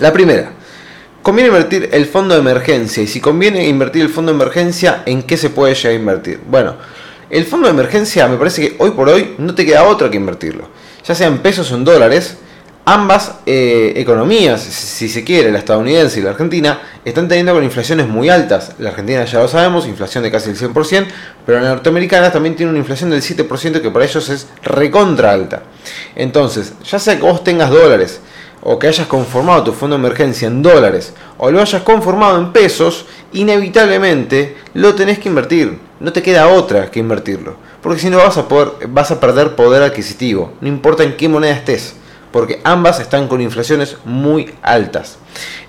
La 0.00 0.12
primera, 0.12 0.52
conviene 1.22 1.48
invertir 1.48 1.88
el 1.92 2.06
fondo 2.06 2.34
de 2.34 2.40
emergencia. 2.40 3.02
Y 3.02 3.06
si 3.06 3.20
conviene 3.20 3.66
invertir 3.66 4.02
el 4.02 4.10
fondo 4.10 4.32
de 4.32 4.36
emergencia, 4.36 5.02
¿en 5.06 5.24
qué 5.24 5.36
se 5.36 5.50
puede 5.50 5.74
llegar 5.74 5.92
a 5.92 5.94
invertir? 5.94 6.40
Bueno, 6.48 6.76
el 7.28 7.44
fondo 7.44 7.66
de 7.66 7.74
emergencia 7.74 8.28
me 8.28 8.36
parece 8.36 8.62
que 8.62 8.76
hoy 8.78 8.92
por 8.92 9.08
hoy 9.08 9.34
no 9.38 9.54
te 9.54 9.66
queda 9.66 9.82
otra 9.84 10.08
que 10.10 10.16
invertirlo. 10.16 10.68
Ya 11.04 11.14
sea 11.14 11.26
en 11.26 11.38
pesos 11.38 11.72
o 11.72 11.74
en 11.74 11.84
dólares, 11.84 12.36
ambas 12.88 13.40
eh, 13.46 13.94
economías, 13.96 14.62
si 14.62 15.08
se 15.08 15.24
quiere, 15.24 15.50
la 15.50 15.58
estadounidense 15.58 16.20
y 16.20 16.22
la 16.22 16.30
argentina, 16.30 16.80
están 17.04 17.26
teniendo 17.26 17.52
con 17.52 17.64
inflaciones 17.64 18.06
muy 18.06 18.28
altas. 18.28 18.74
La 18.78 18.90
argentina 18.90 19.24
ya 19.24 19.40
lo 19.40 19.48
sabemos, 19.48 19.88
inflación 19.88 20.22
de 20.22 20.30
casi 20.30 20.50
el 20.50 20.56
100%, 20.56 21.06
pero 21.44 21.60
la 21.60 21.70
norteamericana 21.70 22.30
también 22.30 22.54
tiene 22.54 22.70
una 22.70 22.78
inflación 22.78 23.10
del 23.10 23.22
7% 23.22 23.82
que 23.82 23.90
para 23.90 24.04
ellos 24.04 24.28
es 24.28 24.46
recontra 24.62 25.32
alta. 25.32 25.64
Entonces, 26.14 26.74
ya 26.84 27.00
sea 27.00 27.16
que 27.16 27.22
vos 27.22 27.42
tengas 27.42 27.70
dólares, 27.70 28.20
o 28.62 28.78
que 28.78 28.86
hayas 28.86 29.08
conformado 29.08 29.64
tu 29.64 29.72
fondo 29.72 29.96
de 29.96 30.04
emergencia 30.04 30.46
en 30.46 30.62
dólares, 30.62 31.12
o 31.38 31.50
lo 31.50 31.60
hayas 31.60 31.82
conformado 31.82 32.38
en 32.38 32.52
pesos, 32.52 33.06
inevitablemente 33.32 34.56
lo 34.74 34.94
tenés 34.94 35.18
que 35.18 35.28
invertir. 35.28 35.76
No 35.98 36.12
te 36.12 36.22
queda 36.22 36.46
otra 36.46 36.88
que 36.88 37.00
invertirlo. 37.00 37.56
Porque 37.82 38.00
si 38.00 38.10
no 38.10 38.18
vas 38.18 38.36
a, 38.38 38.46
poder, 38.46 38.86
vas 38.88 39.10
a 39.10 39.18
perder 39.18 39.56
poder 39.56 39.82
adquisitivo. 39.82 40.52
No 40.60 40.68
importa 40.68 41.02
en 41.02 41.16
qué 41.16 41.28
moneda 41.28 41.52
estés. 41.52 41.96
Porque 42.36 42.60
ambas 42.64 43.00
están 43.00 43.28
con 43.28 43.40
inflaciones 43.40 43.96
muy 44.04 44.52
altas. 44.60 45.16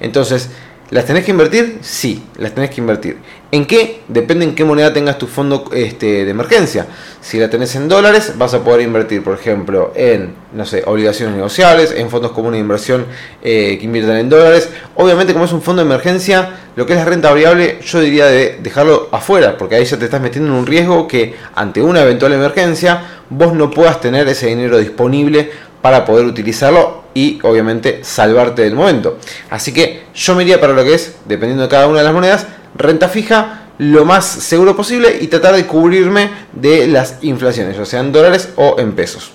Entonces, 0.01 0.49
¿Las 0.89 1.05
tenés 1.05 1.25
que 1.25 1.31
invertir? 1.31 1.79
Sí, 1.81 2.23
las 2.37 2.53
tenés 2.53 2.69
que 2.69 2.79
invertir. 2.79 3.17
¿En 3.51 3.65
qué? 3.65 4.03
Depende 4.07 4.45
en 4.45 4.55
qué 4.55 4.63
moneda 4.63 4.93
tengas 4.93 5.17
tu 5.17 5.27
fondo 5.27 5.69
este, 5.73 6.23
de 6.23 6.31
emergencia. 6.31 6.87
Si 7.19 7.37
la 7.37 7.49
tenés 7.49 7.75
en 7.75 7.89
dólares, 7.89 8.33
vas 8.37 8.53
a 8.53 8.63
poder 8.63 8.81
invertir, 8.81 9.21
por 9.21 9.33
ejemplo, 9.33 9.91
en, 9.95 10.33
no 10.53 10.65
sé, 10.65 10.83
obligaciones 10.85 11.35
negociables, 11.35 11.91
en 11.91 12.09
fondos 12.09 12.31
comunes 12.31 12.59
de 12.59 12.61
inversión 12.61 13.05
eh, 13.43 13.77
que 13.77 13.85
inviertan 13.85 14.15
en 14.15 14.29
dólares. 14.29 14.69
Obviamente, 14.95 15.33
como 15.33 15.43
es 15.43 15.51
un 15.51 15.61
fondo 15.61 15.81
de 15.81 15.87
emergencia, 15.87 16.51
lo 16.77 16.85
que 16.85 16.93
es 16.93 16.99
la 16.99 17.05
renta 17.05 17.31
variable, 17.31 17.79
yo 17.83 17.99
diría 17.99 18.27
de 18.27 18.59
dejarlo 18.63 19.09
afuera, 19.11 19.57
porque 19.57 19.75
ahí 19.75 19.83
ya 19.83 19.97
te 19.97 20.05
estás 20.05 20.21
metiendo 20.21 20.53
en 20.53 20.57
un 20.57 20.65
riesgo 20.65 21.05
que 21.05 21.35
ante 21.53 21.81
una 21.81 22.01
eventual 22.01 22.31
emergencia, 22.31 23.01
vos 23.29 23.53
no 23.53 23.71
puedas 23.71 23.99
tener 23.99 24.25
ese 24.29 24.47
dinero 24.47 24.77
disponible 24.77 25.51
para 25.81 26.05
poder 26.05 26.25
utilizarlo 26.25 27.03
y 27.13 27.39
obviamente 27.43 28.03
salvarte 28.03 28.63
del 28.63 28.75
momento. 28.75 29.17
Así 29.49 29.73
que 29.73 30.03
yo 30.13 30.35
me 30.35 30.43
iría 30.43 30.59
para 30.59 30.73
lo 30.73 30.83
que 30.83 30.93
es, 30.93 31.15
dependiendo 31.25 31.63
de 31.63 31.69
cada 31.69 31.87
una 31.87 31.99
de 31.99 32.03
las 32.03 32.13
monedas, 32.13 32.47
renta 32.75 33.09
fija 33.09 33.63
lo 33.79 34.05
más 34.05 34.25
seguro 34.25 34.75
posible 34.75 35.17
y 35.21 35.27
tratar 35.27 35.55
de 35.55 35.65
cubrirme 35.65 36.31
de 36.53 36.87
las 36.87 37.17
inflaciones, 37.21 37.77
ya 37.77 37.85
sean 37.85 38.11
dólares 38.11 38.49
o 38.55 38.75
en 38.79 38.93
pesos. 38.93 39.31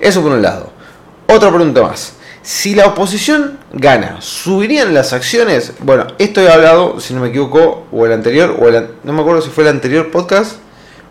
Eso 0.00 0.22
por 0.22 0.32
un 0.32 0.42
lado. 0.42 0.72
Otra 1.26 1.50
pregunta 1.50 1.82
más. 1.82 2.14
Si 2.42 2.74
la 2.74 2.86
oposición 2.86 3.58
gana, 3.72 4.16
¿subirían 4.20 4.94
las 4.94 5.12
acciones? 5.12 5.74
Bueno, 5.80 6.06
esto 6.18 6.40
he 6.40 6.50
hablado, 6.50 6.98
si 7.00 7.12
no 7.12 7.20
me 7.20 7.28
equivoco, 7.28 7.86
o 7.92 8.06
el 8.06 8.12
anterior, 8.12 8.56
o 8.58 8.68
el, 8.68 8.88
no 9.04 9.12
me 9.12 9.20
acuerdo 9.20 9.42
si 9.42 9.50
fue 9.50 9.64
el 9.64 9.70
anterior 9.70 10.10
podcast, 10.10 10.52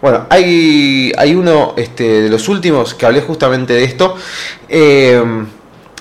bueno, 0.01 0.27
hay, 0.29 1.11
hay 1.17 1.35
uno 1.35 1.73
este, 1.77 2.21
de 2.23 2.29
los 2.29 2.47
últimos 2.49 2.93
que 2.93 3.05
hablé 3.05 3.21
justamente 3.21 3.73
de 3.73 3.83
esto. 3.83 4.15
Eh, 4.69 5.21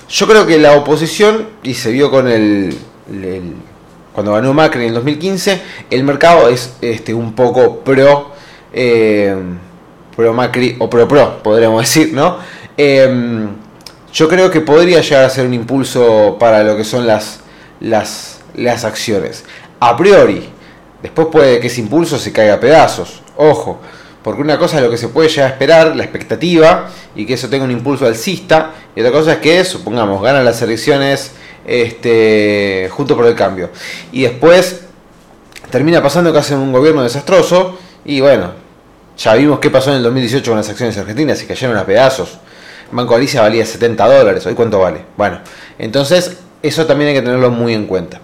yo 0.09 0.27
creo 0.27 0.45
que 0.45 0.57
la 0.57 0.73
oposición, 0.73 1.47
y 1.63 1.73
se 1.73 1.91
vio 1.91 2.09
con 2.09 2.27
el, 2.27 2.77
cuando 4.13 4.33
ganó 4.33 4.53
Macri 4.53 4.83
en 4.83 4.87
el 4.89 4.93
2015, 4.95 5.61
el 5.89 6.03
mercado 6.03 6.49
es 6.49 6.75
este, 6.81 7.13
un 7.13 7.33
poco 7.33 7.79
pro, 7.81 8.31
eh, 8.71 9.35
pro 10.15 10.33
Macri 10.33 10.75
o 10.79 10.89
pro 10.89 11.07
pro, 11.07 11.41
podríamos 11.43 11.81
decir, 11.85 12.13
¿no? 12.13 12.37
Eh, 12.77 13.47
yo 14.13 14.27
creo 14.27 14.49
que 14.49 14.61
podría 14.61 15.01
llegar 15.01 15.25
a 15.25 15.29
ser 15.29 15.45
un 15.45 15.53
impulso 15.53 16.37
para 16.39 16.63
lo 16.63 16.77
que 16.77 16.83
son 16.83 17.05
las, 17.05 17.41
las, 17.79 18.39
las 18.55 18.85
acciones. 18.85 19.43
A 19.79 19.95
priori, 19.95 20.49
después 21.03 21.27
puede 21.31 21.59
que 21.59 21.67
ese 21.67 21.81
impulso 21.81 22.17
se 22.17 22.31
caiga 22.31 22.55
a 22.55 22.59
pedazos. 22.59 23.21
Ojo, 23.37 23.79
porque 24.23 24.41
una 24.41 24.57
cosa 24.57 24.77
es 24.77 24.83
lo 24.83 24.89
que 24.89 24.97
se 24.97 25.07
puede 25.07 25.29
llegar 25.29 25.49
a 25.49 25.53
esperar, 25.53 25.95
la 25.95 26.03
expectativa, 26.03 26.89
y 27.15 27.25
que 27.25 27.35
eso 27.35 27.47
tenga 27.49 27.63
un 27.63 27.71
impulso 27.71 28.05
alcista, 28.05 28.71
y 28.95 28.99
otra 28.99 29.11
cosa 29.11 29.33
es 29.33 29.37
que, 29.39 29.63
supongamos, 29.63 30.21
ganan 30.21 30.43
las 30.43 30.61
elecciones 30.61 31.31
este, 31.65 32.89
junto 32.91 33.15
por 33.15 33.25
el 33.25 33.35
cambio. 33.35 33.69
Y 34.11 34.23
después 34.23 34.81
termina 35.69 36.01
pasando 36.01 36.33
que 36.33 36.39
hacen 36.39 36.57
un 36.57 36.71
gobierno 36.71 37.03
desastroso, 37.03 37.77
y 38.03 38.19
bueno, 38.19 38.51
ya 39.17 39.33
vimos 39.35 39.59
qué 39.59 39.69
pasó 39.69 39.91
en 39.91 39.97
el 39.97 40.03
2018 40.03 40.51
con 40.51 40.57
las 40.57 40.69
acciones 40.69 40.97
argentinas, 40.97 41.39
se 41.39 41.47
cayeron 41.47 41.77
a 41.77 41.85
pedazos. 41.85 42.37
Banco 42.91 43.15
Alicia 43.15 43.41
valía 43.41 43.65
70 43.65 44.07
dólares, 44.07 44.45
hoy 44.45 44.53
cuánto 44.53 44.79
vale. 44.79 45.01
Bueno, 45.17 45.39
entonces 45.77 46.37
eso 46.61 46.85
también 46.85 47.09
hay 47.09 47.15
que 47.15 47.21
tenerlo 47.21 47.49
muy 47.49 47.73
en 47.73 47.85
cuenta. 47.85 48.19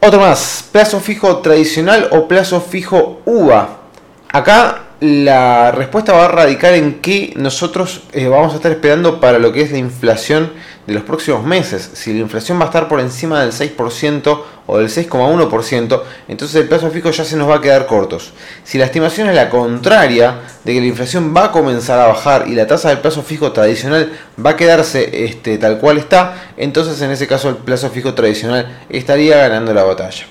Otro 0.00 0.20
más, 0.20 0.64
plazo 0.70 1.00
fijo 1.00 1.38
tradicional 1.38 2.08
o 2.12 2.28
plazo 2.28 2.60
fijo 2.60 3.20
UVA. 3.24 3.77
Acá 4.30 4.84
la 5.00 5.70
respuesta 5.70 6.12
va 6.12 6.26
a 6.26 6.28
radicar 6.28 6.74
en 6.74 7.00
qué 7.00 7.32
nosotros 7.36 8.02
eh, 8.12 8.26
vamos 8.26 8.52
a 8.52 8.56
estar 8.56 8.72
esperando 8.72 9.20
para 9.20 9.38
lo 9.38 9.52
que 9.52 9.62
es 9.62 9.70
la 9.70 9.78
inflación 9.78 10.52
de 10.86 10.94
los 10.94 11.02
próximos 11.02 11.44
meses. 11.44 11.90
Si 11.94 12.12
la 12.12 12.20
inflación 12.20 12.58
va 12.58 12.64
a 12.64 12.66
estar 12.66 12.88
por 12.88 12.98
encima 12.98 13.40
del 13.40 13.52
6% 13.52 14.42
o 14.66 14.78
del 14.78 14.88
6,1%, 14.88 16.02
entonces 16.28 16.60
el 16.60 16.68
plazo 16.68 16.90
fijo 16.90 17.10
ya 17.10 17.24
se 17.24 17.36
nos 17.36 17.48
va 17.48 17.56
a 17.56 17.60
quedar 17.60 17.86
cortos. 17.86 18.32
Si 18.64 18.76
la 18.76 18.86
estimación 18.86 19.28
es 19.28 19.34
la 19.34 19.48
contraria, 19.48 20.40
de 20.64 20.74
que 20.74 20.80
la 20.80 20.86
inflación 20.86 21.34
va 21.34 21.44
a 21.44 21.52
comenzar 21.52 22.00
a 22.00 22.08
bajar 22.08 22.48
y 22.48 22.54
la 22.54 22.66
tasa 22.66 22.88
del 22.88 22.98
plazo 22.98 23.22
fijo 23.22 23.52
tradicional 23.52 24.12
va 24.44 24.50
a 24.50 24.56
quedarse 24.56 25.24
este, 25.24 25.58
tal 25.58 25.78
cual 25.78 25.98
está, 25.98 26.50
entonces 26.56 27.00
en 27.00 27.10
ese 27.12 27.26
caso 27.26 27.48
el 27.48 27.56
plazo 27.56 27.88
fijo 27.90 28.14
tradicional 28.14 28.78
estaría 28.90 29.36
ganando 29.38 29.72
la 29.72 29.84
batalla. 29.84 30.26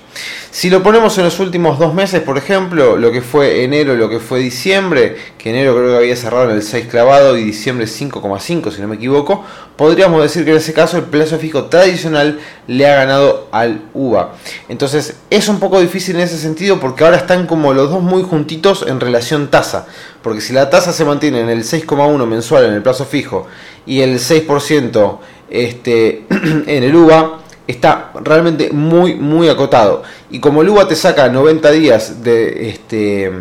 Si 0.58 0.72
lo 0.72 0.82
ponemos 0.82 1.16
en 1.20 1.24
los 1.24 1.40
últimos 1.40 1.78
dos 1.78 1.94
meses, 1.94 2.20
por 2.24 2.36
ejemplo, 2.36 2.98
lo 2.98 3.12
que 3.12 3.22
fue 3.22 3.64
enero 3.64 3.94
lo 3.96 4.10
que 4.10 4.20
fue 4.20 4.40
diciembre, 4.40 5.16
que 5.38 5.52
enero 5.52 5.76
creo 5.76 5.92
que 5.92 5.98
había 5.98 6.16
cerrado 6.16 6.50
en 6.50 6.56
el 6.56 6.64
6 6.64 6.88
clavado 6.88 7.38
y 7.38 7.44
diciembre 7.44 7.86
5,5 7.86 8.72
si 8.72 8.82
no 8.82 8.88
me 8.88 8.96
equivoco, 8.96 9.46
podríamos 9.76 10.20
decir 10.20 10.46
que 10.46 10.50
en 10.50 10.58
ese 10.58 10.74
caso 10.74 10.98
el 10.98 11.04
plazo 11.04 11.38
fijo 11.38 11.66
tradicional 11.66 12.40
le 12.66 12.88
ha 12.88 12.96
ganado 12.96 13.48
al 13.52 13.84
UVA. 13.94 14.34
Entonces 14.68 15.18
es 15.30 15.48
un 15.48 15.60
poco 15.60 15.80
difícil 15.80 16.16
en 16.16 16.24
ese 16.24 16.40
sentido 16.40 16.80
porque 16.80 17.04
ahora 17.04 17.18
están 17.18 17.46
como 17.46 17.76
los 17.76 17.92
dos 17.92 18.02
muy 18.02 18.24
juntitos 18.24 18.84
en 18.88 19.00
relación 19.00 19.52
tasa. 19.52 19.86
Porque 20.24 20.42
si 20.42 20.54
la 20.54 20.72
tasa 20.72 20.92
se 20.92 21.06
mantiene 21.06 21.42
en 21.42 21.50
el 21.50 21.66
6,1 21.66 22.26
mensual 22.26 22.66
en 22.66 22.74
el 22.74 22.82
plazo 22.82 23.06
fijo 23.06 23.46
y 23.86 24.02
el 24.02 24.18
6% 24.18 25.20
este, 25.52 26.26
en 26.32 26.84
el 26.84 26.96
UVA, 26.96 27.42
está 27.68 28.12
realmente 28.24 28.72
muy, 28.72 29.16
muy 29.16 29.50
acotado. 29.50 30.04
Y 30.32 30.40
como 30.40 30.62
el 30.62 30.70
UVA 30.70 30.88
te 30.88 30.96
saca 30.96 31.28
90 31.30 31.72
días 31.72 32.24
de, 32.24 32.70
este, 32.70 33.32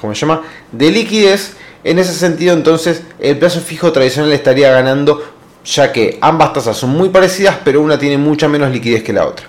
¿cómo 0.00 0.14
se 0.14 0.20
llama? 0.20 0.42
De 0.72 0.90
liquidez, 0.90 1.54
en 1.84 1.98
ese 1.98 2.12
sentido 2.12 2.52
entonces 2.52 3.02
el 3.20 3.38
plazo 3.38 3.60
fijo 3.60 3.92
tradicional 3.92 4.32
estaría 4.32 4.70
ganando, 4.70 5.22
ya 5.64 5.92
que 5.92 6.18
ambas 6.20 6.52
tasas 6.52 6.76
son 6.76 6.90
muy 6.90 7.10
parecidas, 7.10 7.56
pero 7.64 7.80
una 7.80 7.98
tiene 7.98 8.18
mucha 8.18 8.48
menos 8.48 8.70
liquidez 8.70 9.02
que 9.02 9.12
la 9.12 9.26
otra. 9.26 9.46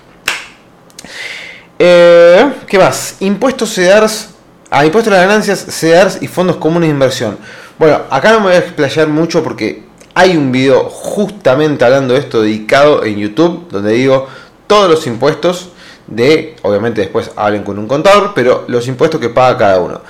Eh, 1.79 2.53
¿Qué 2.67 2.77
más? 2.77 3.17
Impuestos 3.19 3.73
CEDARS, 3.73 4.29
ah, 4.69 4.85
impuestos 4.85 5.13
a 5.13 5.17
ganancias, 5.17 5.65
CEDARS 5.69 6.19
y 6.21 6.27
fondos 6.27 6.57
comunes 6.57 6.89
de 6.89 6.93
inversión. 6.93 7.37
Bueno, 7.77 8.01
acá 8.09 8.31
no 8.31 8.39
me 8.39 8.47
voy 8.47 8.55
a 8.55 8.59
explayar 8.59 9.07
mucho 9.07 9.43
porque 9.43 9.86
hay 10.17 10.35
un 10.35 10.51
video 10.51 10.85
justamente 10.89 11.85
hablando 11.85 12.15
de 12.15 12.21
esto 12.21 12.41
dedicado 12.41 13.05
en 13.05 13.19
YouTube, 13.19 13.67
donde 13.69 13.93
digo 13.93 14.27
todos 14.65 14.89
los 14.89 15.05
impuestos 15.05 15.69
de, 16.07 16.55
obviamente 16.63 17.01
después 17.01 17.29
hablen 17.35 17.61
con 17.61 17.77
un 17.77 17.87
contador, 17.87 18.31
pero 18.33 18.65
los 18.67 18.87
impuestos 18.87 19.21
que 19.21 19.29
paga 19.29 19.59
cada 19.59 19.79
uno. 19.79 20.01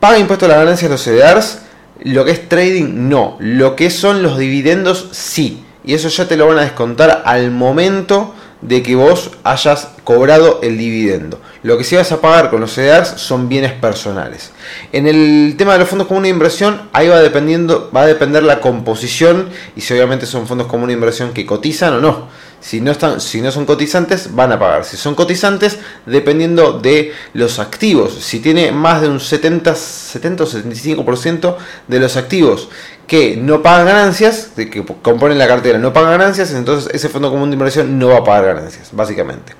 ¿Paga 0.00 0.18
impuestos 0.18 0.48
a 0.48 0.50
las 0.50 0.58
ganancias 0.64 0.90
los 0.90 1.00
CDRs? 1.00 1.60
Lo 2.02 2.24
que 2.24 2.32
es 2.32 2.48
trading, 2.48 3.08
no. 3.08 3.36
Lo 3.38 3.76
que 3.76 3.88
son 3.88 4.20
los 4.20 4.36
dividendos, 4.36 5.10
sí. 5.12 5.64
Y 5.84 5.94
eso 5.94 6.08
ya 6.08 6.26
te 6.26 6.36
lo 6.36 6.48
van 6.48 6.58
a 6.58 6.62
descontar 6.62 7.22
al 7.24 7.52
momento 7.52 8.34
de 8.60 8.82
que 8.82 8.94
vos 8.94 9.32
hayas 9.44 9.88
cobrado 10.04 10.60
el 10.62 10.78
dividendo. 10.78 11.40
Lo 11.62 11.76
que 11.76 11.84
sí 11.84 11.96
vas 11.96 12.10
a 12.12 12.20
pagar 12.20 12.50
con 12.50 12.60
los 12.60 12.72
CDRs 12.72 13.20
son 13.20 13.48
bienes 13.48 13.72
personales. 13.72 14.52
En 14.92 15.06
el 15.06 15.54
tema 15.58 15.74
de 15.74 15.80
los 15.80 15.88
fondos 15.88 16.06
comunes 16.06 16.28
de 16.28 16.34
inversión, 16.34 16.82
ahí 16.92 17.08
va 17.08 17.20
dependiendo, 17.20 17.90
va 17.94 18.02
a 18.02 18.06
depender 18.06 18.42
la 18.42 18.60
composición 18.60 19.48
y 19.74 19.80
si 19.80 19.92
obviamente 19.94 20.26
son 20.26 20.46
fondos 20.46 20.68
comunes 20.68 20.88
de 20.88 20.98
inversión 20.98 21.32
que 21.32 21.44
cotizan 21.44 21.94
o 21.94 22.00
no. 22.00 22.28
Si 22.60 22.80
no, 22.80 22.90
están, 22.90 23.20
si 23.20 23.40
no 23.40 23.52
son 23.52 23.64
cotizantes, 23.64 24.34
van 24.34 24.52
a 24.52 24.58
pagar. 24.58 24.84
Si 24.84 24.96
son 24.96 25.14
cotizantes, 25.14 25.78
dependiendo 26.04 26.78
de 26.78 27.12
los 27.32 27.58
activos. 27.58 28.14
Si 28.14 28.40
tiene 28.40 28.72
más 28.72 29.02
de 29.02 29.08
un 29.08 29.20
70, 29.20 29.74
70 29.74 30.44
o 30.44 30.46
75% 30.46 31.56
de 31.86 32.00
los 32.00 32.16
activos 32.16 32.68
que 33.06 33.36
no 33.36 33.62
pagan 33.62 33.86
ganancias, 33.86 34.50
que 34.56 34.84
componen 35.02 35.38
la 35.38 35.46
cartera, 35.46 35.78
no 35.78 35.92
pagan 35.92 36.18
ganancias, 36.18 36.52
entonces 36.52 36.92
ese 36.92 37.08
fondo 37.08 37.30
común 37.30 37.50
de 37.50 37.54
inversión 37.54 37.98
no 37.98 38.08
va 38.08 38.18
a 38.18 38.24
pagar 38.24 38.56
ganancias, 38.56 38.88
básicamente. 38.92 39.52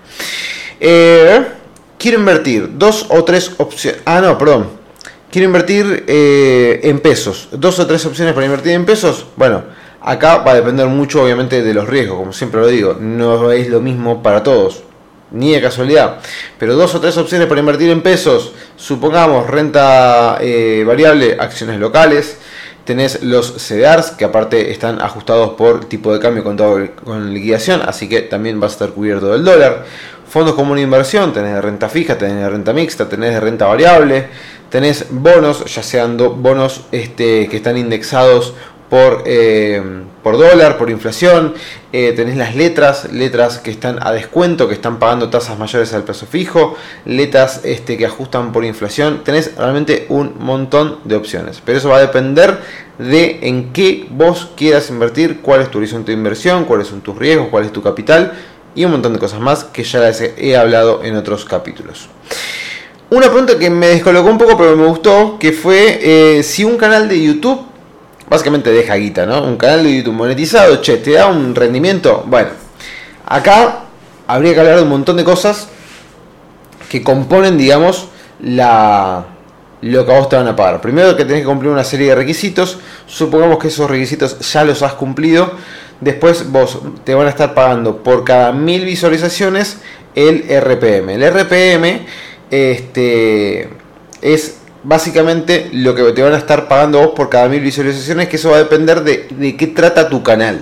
Eh, 0.80 1.46
quiero 1.98 2.18
invertir 2.18 2.70
dos 2.76 3.06
o 3.08 3.24
tres 3.24 3.52
opciones. 3.58 4.00
Ah, 4.04 4.20
no, 4.20 4.36
perdón. 4.36 4.68
Quiero 5.30 5.46
invertir 5.46 6.04
eh, 6.06 6.80
en 6.82 7.00
pesos. 7.00 7.48
Dos 7.52 7.78
o 7.78 7.86
tres 7.86 8.04
opciones 8.06 8.34
para 8.34 8.46
invertir 8.46 8.72
en 8.72 8.84
pesos. 8.84 9.26
Bueno, 9.36 9.64
Acá 10.06 10.38
va 10.38 10.52
a 10.52 10.54
depender 10.54 10.86
mucho 10.86 11.24
obviamente 11.24 11.64
de 11.64 11.74
los 11.74 11.88
riesgos, 11.88 12.16
como 12.16 12.32
siempre 12.32 12.60
lo 12.60 12.68
digo, 12.68 12.96
no 13.00 13.50
es 13.50 13.66
lo 13.66 13.80
mismo 13.80 14.22
para 14.22 14.40
todos, 14.44 14.84
ni 15.32 15.50
de 15.50 15.60
casualidad. 15.60 16.18
Pero 16.60 16.76
dos 16.76 16.94
o 16.94 17.00
tres 17.00 17.16
opciones 17.16 17.48
para 17.48 17.58
invertir 17.58 17.90
en 17.90 18.02
pesos, 18.02 18.52
supongamos 18.76 19.50
renta 19.50 20.38
eh, 20.40 20.84
variable, 20.86 21.36
acciones 21.40 21.80
locales, 21.80 22.38
tenés 22.84 23.24
los 23.24 23.54
CDRs 23.54 24.12
que 24.12 24.24
aparte 24.24 24.70
están 24.70 25.02
ajustados 25.02 25.54
por 25.54 25.86
tipo 25.86 26.12
de 26.12 26.20
cambio 26.20 26.44
con, 26.44 26.56
con 27.04 27.34
liquidación, 27.34 27.82
así 27.84 28.08
que 28.08 28.22
también 28.22 28.60
va 28.62 28.66
a 28.66 28.70
estar 28.70 28.90
cubierto 28.90 29.32
del 29.32 29.44
dólar. 29.44 29.86
Fondos 30.28 30.54
como 30.54 30.70
una 30.70 30.82
inversión, 30.82 31.32
tenés 31.32 31.54
de 31.54 31.60
renta 31.60 31.88
fija, 31.88 32.16
tenés 32.16 32.36
de 32.36 32.48
renta 32.48 32.72
mixta, 32.72 33.08
tenés 33.08 33.34
de 33.34 33.40
renta 33.40 33.66
variable, 33.66 34.28
tenés 34.70 35.06
bonos, 35.10 35.64
ya 35.64 35.82
sean 35.82 36.16
bonos 36.16 36.82
este, 36.92 37.48
que 37.48 37.56
están 37.56 37.76
indexados 37.76 38.54
por, 38.88 39.22
eh, 39.26 39.82
por 40.22 40.38
dólar, 40.38 40.78
por 40.78 40.90
inflación, 40.90 41.54
eh, 41.92 42.12
tenés 42.12 42.36
las 42.36 42.54
letras, 42.54 43.12
letras 43.12 43.58
que 43.58 43.70
están 43.70 43.98
a 44.00 44.12
descuento, 44.12 44.68
que 44.68 44.74
están 44.74 44.98
pagando 44.98 45.30
tasas 45.30 45.58
mayores 45.58 45.92
al 45.94 46.04
peso 46.04 46.26
fijo, 46.26 46.76
letras 47.04 47.60
este, 47.64 47.96
que 47.96 48.06
ajustan 48.06 48.52
por 48.52 48.64
inflación, 48.64 49.22
tenés 49.24 49.56
realmente 49.56 50.06
un 50.08 50.34
montón 50.38 50.98
de 51.04 51.16
opciones, 51.16 51.62
pero 51.64 51.78
eso 51.78 51.88
va 51.88 51.98
a 51.98 52.00
depender 52.00 52.58
de 52.98 53.40
en 53.42 53.72
qué 53.72 54.06
vos 54.10 54.50
quieras 54.56 54.90
invertir, 54.90 55.40
cuál 55.42 55.60
es 55.60 55.70
tu 55.70 55.78
horizonte 55.78 56.12
de 56.12 56.18
inversión, 56.18 56.64
cuáles 56.64 56.88
son 56.88 57.00
tus 57.00 57.16
riesgos, 57.16 57.48
cuál 57.50 57.64
es 57.64 57.72
tu 57.72 57.82
capital 57.82 58.32
y 58.74 58.84
un 58.84 58.92
montón 58.92 59.12
de 59.12 59.18
cosas 59.18 59.40
más 59.40 59.64
que 59.64 59.82
ya 59.82 60.00
les 60.00 60.20
he 60.20 60.56
hablado 60.56 61.02
en 61.02 61.16
otros 61.16 61.44
capítulos. 61.44 62.08
Una 63.08 63.28
pregunta 63.28 63.58
que 63.58 63.70
me 63.70 63.86
descolocó 63.86 64.28
un 64.28 64.38
poco 64.38 64.56
pero 64.58 64.76
me 64.76 64.86
gustó, 64.86 65.38
que 65.38 65.52
fue 65.52 66.00
eh, 66.02 66.42
si 66.42 66.64
un 66.64 66.76
canal 66.76 67.08
de 67.08 67.22
YouTube 67.22 67.60
básicamente 68.28 68.70
deja 68.70 68.94
guita, 68.96 69.26
¿no? 69.26 69.42
Un 69.42 69.56
canal 69.56 69.84
de 69.84 69.96
YouTube 69.98 70.14
monetizado, 70.14 70.80
che, 70.80 70.98
te 70.98 71.12
da 71.12 71.26
un 71.26 71.54
rendimiento. 71.54 72.24
Bueno, 72.26 72.50
acá 73.24 73.84
habría 74.26 74.54
que 74.54 74.60
hablar 74.60 74.76
de 74.76 74.82
un 74.82 74.88
montón 74.88 75.16
de 75.16 75.24
cosas 75.24 75.68
que 76.88 77.02
componen, 77.02 77.56
digamos, 77.58 78.08
la 78.40 79.26
lo 79.82 80.06
que 80.06 80.12
a 80.12 80.18
vos 80.18 80.28
te 80.28 80.36
van 80.36 80.48
a 80.48 80.56
pagar. 80.56 80.80
Primero 80.80 81.16
que 81.16 81.24
tenés 81.24 81.42
que 81.42 81.46
cumplir 81.46 81.70
una 81.70 81.84
serie 81.84 82.08
de 82.08 82.14
requisitos. 82.14 82.78
Supongamos 83.06 83.58
que 83.58 83.68
esos 83.68 83.88
requisitos 83.88 84.38
ya 84.52 84.64
los 84.64 84.82
has 84.82 84.94
cumplido. 84.94 85.52
Después 86.00 86.50
vos 86.50 86.78
te 87.04 87.14
van 87.14 87.26
a 87.26 87.30
estar 87.30 87.54
pagando 87.54 88.02
por 88.02 88.24
cada 88.24 88.52
mil 88.52 88.84
visualizaciones 88.84 89.78
el 90.14 90.44
RPM. 90.48 91.10
El 91.10 91.30
RPM 91.30 92.06
este, 92.50 93.68
es 94.22 94.58
básicamente 94.86 95.68
lo 95.72 95.96
que 95.96 96.12
te 96.12 96.22
van 96.22 96.32
a 96.32 96.38
estar 96.38 96.68
pagando 96.68 97.00
vos 97.00 97.10
por 97.10 97.28
cada 97.28 97.48
mil 97.48 97.60
visualizaciones, 97.60 98.28
que 98.28 98.36
eso 98.36 98.50
va 98.50 98.56
a 98.56 98.60
depender 98.60 99.02
de, 99.02 99.56
qué 99.56 99.66
trata 99.66 100.08
tu 100.08 100.22
canal 100.22 100.60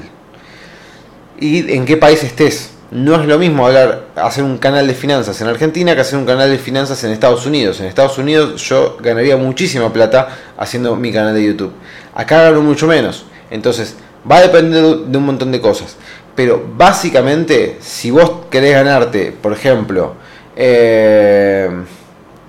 y 1.39 1.75
en 1.75 1.85
qué 1.85 1.99
país 1.99 2.23
estés. 2.25 2.71
No 2.91 3.21
es 3.21 3.27
lo 3.27 3.39
mismo 3.39 3.67
hablar, 3.67 4.07
hacer 4.15 4.45
un 4.45 4.57
canal 4.57 4.87
de 4.87 4.95
finanzas 4.95 5.39
en 5.41 5.49
Argentina 5.49 5.95
que 5.95 6.01
hacer 6.01 6.19
un 6.19 6.25
canal 6.25 6.49
de 6.49 6.59
finanzas 6.59 7.03
en 7.05 7.11
Estados 7.11 7.45
Unidos. 7.45 7.81
En 7.81 7.87
Estados 7.87 8.17
Unidos 8.17 8.63
yo 8.67 8.97
ganaría 9.01 9.37
muchísima 9.37 9.93
plata 9.93 10.29
haciendo 10.57 10.97
mi 10.97 11.13
canal 11.13 11.35
de 11.35 11.45
YouTube. 11.45 11.73
Acá 12.15 12.45
gano 12.45 12.63
mucho 12.63 12.87
menos. 12.87 13.27
Entonces, 13.51 13.95
va 14.31 14.37
a 14.37 14.43
depender 14.43 14.85
de 14.85 15.19
un 15.19 15.27
montón 15.27 15.53
de 15.53 15.61
cosas. 15.61 15.97
Pero 16.35 16.65
básicamente, 16.77 17.79
si 17.81 18.11
vos 18.11 18.47
querés 18.51 18.73
ganarte, 18.73 19.33
por 19.33 19.53
ejemplo, 19.53 20.15
eh, 20.57 21.69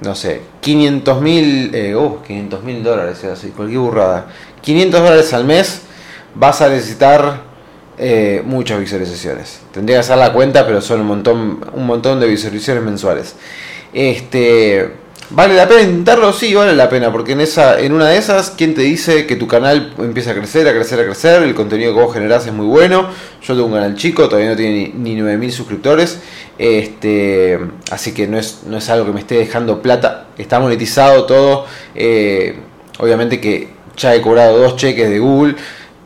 no 0.05 0.15
sé, 0.15 0.41
500 0.61 1.21
mil, 1.21 1.75
eh, 1.75 1.95
uh, 1.95 2.21
500 2.25 2.63
mil 2.63 2.83
dólares, 2.83 3.25
cualquier 3.55 3.79
burrada. 3.79 4.27
500 4.61 5.01
dólares 5.01 5.33
al 5.33 5.45
mes 5.45 5.81
vas 6.35 6.61
a 6.61 6.69
necesitar 6.69 7.41
eh, 7.97 8.41
muchas 8.45 8.79
visualizaciones. 8.79 9.59
Tendría 9.71 9.97
que 9.97 10.01
hacer 10.01 10.17
la 10.17 10.31
cuenta, 10.31 10.65
pero 10.65 10.81
son 10.81 11.01
un 11.01 11.07
montón, 11.07 11.65
un 11.73 11.85
montón 11.85 12.19
de 12.19 12.27
visualizaciones 12.27 12.83
mensuales. 12.83 13.35
Este, 13.93 14.91
¿Vale 15.31 15.55
la 15.55 15.67
pena 15.67 15.81
intentarlo? 15.81 16.31
Sí, 16.31 16.53
vale 16.53 16.75
la 16.75 16.87
pena, 16.87 17.11
porque 17.11 17.31
en, 17.31 17.41
esa, 17.41 17.79
en 17.79 17.93
una 17.93 18.09
de 18.09 18.17
esas, 18.17 18.51
¿quién 18.51 18.75
te 18.75 18.81
dice 18.81 19.25
que 19.25 19.35
tu 19.35 19.47
canal 19.47 19.91
empieza 19.97 20.31
a 20.31 20.35
crecer, 20.35 20.67
a 20.67 20.73
crecer, 20.73 20.99
a 20.99 21.05
crecer? 21.05 21.41
El 21.41 21.55
contenido 21.55 21.95
que 21.95 22.01
vos 22.01 22.13
generás 22.13 22.45
es 22.45 22.53
muy 22.53 22.67
bueno. 22.67 23.09
Yo 23.41 23.55
tengo 23.55 23.65
un 23.65 23.73
canal 23.73 23.95
chico, 23.95 24.29
todavía 24.29 24.51
no 24.51 24.55
tiene 24.55 24.93
ni, 24.93 25.13
ni 25.15 25.21
9000 25.21 25.51
suscriptores. 25.51 26.19
Este, 26.59 27.59
así 27.89 28.13
que 28.13 28.27
no 28.27 28.37
es, 28.37 28.61
no 28.67 28.77
es 28.77 28.87
algo 28.89 29.07
que 29.07 29.13
me 29.13 29.19
esté 29.19 29.35
dejando 29.35 29.81
plata. 29.81 30.27
Está 30.37 30.59
monetizado 30.59 31.25
todo. 31.25 31.65
Eh, 31.95 32.59
obviamente 32.99 33.41
que 33.41 33.69
ya 33.97 34.13
he 34.13 34.21
cobrado 34.21 34.59
dos 34.59 34.75
cheques 34.75 35.09
de 35.09 35.17
Google. 35.17 35.55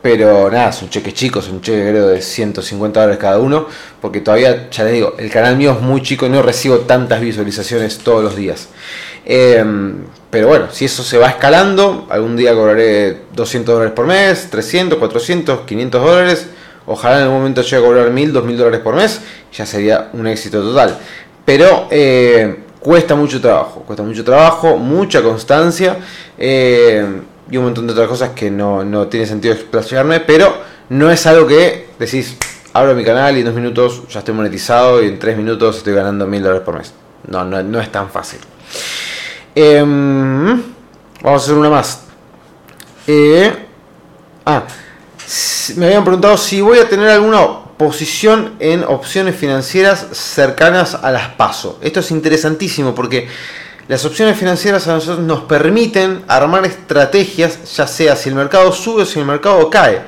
Pero 0.02 0.50
nada, 0.50 0.72
son 0.72 0.88
cheques 0.88 1.12
chicos, 1.12 1.48
un 1.50 1.60
cheque 1.60 1.90
creo 1.90 2.08
de 2.08 2.22
150 2.22 3.00
dólares 3.00 3.20
cada 3.20 3.38
uno, 3.38 3.66
porque 4.00 4.22
todavía, 4.22 4.70
ya 4.70 4.84
les 4.84 4.94
digo, 4.94 5.14
el 5.18 5.30
canal 5.30 5.58
mío 5.58 5.72
es 5.72 5.82
muy 5.82 6.02
chico 6.02 6.24
y 6.24 6.30
no 6.30 6.40
recibo 6.40 6.78
tantas 6.78 7.20
visualizaciones 7.20 7.98
todos 7.98 8.24
los 8.24 8.34
días. 8.34 8.68
Em, 9.24 10.04
pero 10.30 10.48
bueno, 10.48 10.66
si 10.70 10.84
eso 10.84 11.02
se 11.02 11.18
va 11.18 11.28
escalando, 11.28 12.06
algún 12.08 12.36
día 12.36 12.54
cobraré 12.54 13.22
200 13.34 13.74
dólares 13.74 13.94
por 13.94 14.06
mes, 14.06 14.48
300, 14.50 14.98
400, 14.98 15.60
500 15.60 16.02
dólares. 16.02 16.46
Ojalá 16.86 17.18
en 17.18 17.22
algún 17.24 17.38
momento 17.38 17.62
llegue 17.62 17.76
a 17.76 17.80
cobrar 17.80 18.10
1000, 18.10 18.32
2000 18.32 18.56
dólares 18.56 18.80
por 18.80 18.94
mes, 18.94 19.20
ya 19.52 19.66
sería 19.66 20.08
un 20.12 20.26
éxito 20.26 20.62
total. 20.62 20.98
Pero 21.44 21.88
eh, 21.90 22.60
cuesta 22.80 23.14
mucho 23.14 23.40
trabajo, 23.40 23.82
cuesta 23.86 24.02
mucho 24.02 24.24
trabajo, 24.24 24.76
mucha 24.76 25.22
constancia 25.22 25.98
eh, 26.38 27.04
y 27.50 27.56
un 27.56 27.64
montón 27.64 27.86
de 27.86 27.92
otras 27.92 28.08
cosas 28.08 28.30
que 28.30 28.50
no, 28.50 28.84
no 28.84 29.08
tiene 29.08 29.26
sentido 29.26 29.54
explayarme, 29.54 30.20
pero 30.20 30.54
no 30.88 31.10
es 31.10 31.26
algo 31.26 31.46
que 31.46 31.88
decís, 31.98 32.36
abro 32.72 32.94
mi 32.94 33.04
canal 33.04 33.36
y 33.36 33.40
en 33.40 33.46
dos 33.46 33.54
minutos 33.54 34.02
ya 34.08 34.20
estoy 34.20 34.34
monetizado 34.34 35.02
y 35.02 35.08
en 35.08 35.18
tres 35.18 35.36
minutos 35.36 35.78
estoy 35.78 35.94
ganando 35.94 36.26
1000 36.26 36.42
dólares 36.42 36.62
por 36.64 36.78
mes. 36.78 36.92
No, 37.28 37.44
no, 37.44 37.62
no 37.62 37.80
es 37.80 37.92
tan 37.92 38.10
fácil. 38.10 38.40
Em, 39.54 40.62
vamos 41.22 41.42
a 41.42 41.44
hacer 41.44 41.54
una 41.54 41.70
más. 41.70 42.02
Eh, 43.06 43.52
ah, 44.46 44.64
me 45.76 45.86
habían 45.86 46.04
preguntado 46.04 46.36
si 46.36 46.60
voy 46.60 46.78
a 46.78 46.88
tener 46.88 47.08
alguna 47.08 47.64
posición 47.76 48.56
en 48.60 48.84
opciones 48.84 49.36
financieras 49.36 50.06
cercanas 50.12 50.94
a 50.94 51.10
las 51.10 51.28
PASO. 51.30 51.78
Esto 51.80 52.00
es 52.00 52.10
interesantísimo 52.10 52.94
porque 52.94 53.28
las 53.88 54.04
opciones 54.04 54.38
financieras 54.38 54.86
a 54.86 54.92
nosotros 54.92 55.18
nos 55.20 55.40
permiten 55.40 56.22
armar 56.28 56.64
estrategias, 56.66 57.74
ya 57.74 57.86
sea 57.86 58.14
si 58.14 58.28
el 58.28 58.34
mercado 58.34 58.70
sube 58.70 59.02
o 59.02 59.06
si 59.06 59.18
el 59.18 59.24
mercado 59.24 59.68
cae. 59.68 60.02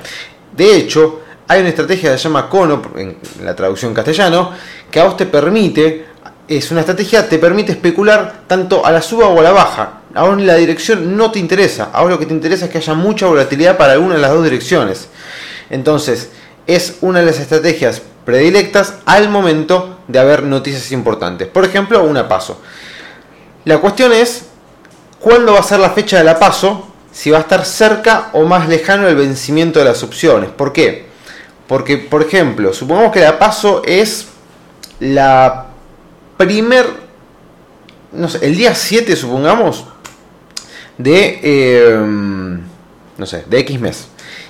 De 0.55 0.75
hecho, 0.77 1.21
hay 1.47 1.59
una 1.59 1.69
estrategia 1.69 2.11
que 2.11 2.17
se 2.17 2.23
llama 2.23 2.47
CONO, 2.47 2.81
en 2.95 3.17
la 3.43 3.55
traducción 3.55 3.93
castellano, 3.93 4.51
que 4.89 4.99
a 4.99 5.03
vos 5.03 5.17
te 5.17 5.25
permite 5.25 6.12
es 6.57 6.71
una 6.71 6.81
estrategia 6.81 7.23
que 7.23 7.29
te 7.29 7.39
permite 7.39 7.71
especular 7.71 8.41
tanto 8.47 8.85
a 8.85 8.91
la 8.91 9.01
suba 9.01 9.27
o 9.27 9.39
a 9.39 9.43
la 9.43 9.51
baja. 9.51 10.01
Ahora 10.13 10.35
la 10.41 10.55
dirección 10.55 11.15
no 11.15 11.31
te 11.31 11.39
interesa. 11.39 11.89
Ahora 11.93 12.15
lo 12.15 12.19
que 12.19 12.25
te 12.25 12.33
interesa 12.33 12.65
es 12.65 12.71
que 12.71 12.77
haya 12.77 12.93
mucha 12.93 13.25
volatilidad 13.27 13.77
para 13.77 13.93
alguna 13.93 14.15
de 14.15 14.21
las 14.21 14.31
dos 14.31 14.43
direcciones. 14.43 15.07
Entonces, 15.69 16.29
es 16.67 16.97
una 17.01 17.19
de 17.19 17.25
las 17.25 17.39
estrategias 17.39 18.01
predilectas 18.25 18.95
al 19.05 19.29
momento 19.29 19.99
de 20.07 20.19
haber 20.19 20.43
noticias 20.43 20.91
importantes. 20.91 21.47
Por 21.47 21.65
ejemplo, 21.65 22.03
una 22.03 22.27
paso. 22.27 22.61
La 23.65 23.79
cuestión 23.79 24.11
es 24.13 24.45
cuándo 25.19 25.53
va 25.53 25.59
a 25.59 25.63
ser 25.63 25.79
la 25.79 25.89
fecha 25.91 26.17
de 26.17 26.23
la 26.23 26.39
paso, 26.39 26.87
si 27.11 27.31
va 27.31 27.37
a 27.37 27.41
estar 27.41 27.65
cerca 27.65 28.29
o 28.33 28.43
más 28.43 28.67
lejano 28.67 29.07
el 29.07 29.15
vencimiento 29.15 29.79
de 29.79 29.85
las 29.85 30.03
opciones. 30.03 30.49
¿Por 30.49 30.73
qué? 30.73 31.07
Porque, 31.67 31.97
por 31.97 32.21
ejemplo, 32.21 32.73
supongamos 32.73 33.11
que 33.11 33.21
la 33.21 33.39
paso 33.39 33.81
es 33.85 34.27
la 34.99 35.67
primer, 36.37 36.85
no 38.11 38.29
sé, 38.29 38.45
el 38.45 38.55
día 38.55 38.75
7 38.75 39.15
supongamos, 39.15 39.85
de, 40.97 41.39
em, 41.43 42.61
no 43.17 43.25
sé, 43.25 43.45
de 43.47 43.59
X 43.59 43.79
mes. 43.79 44.07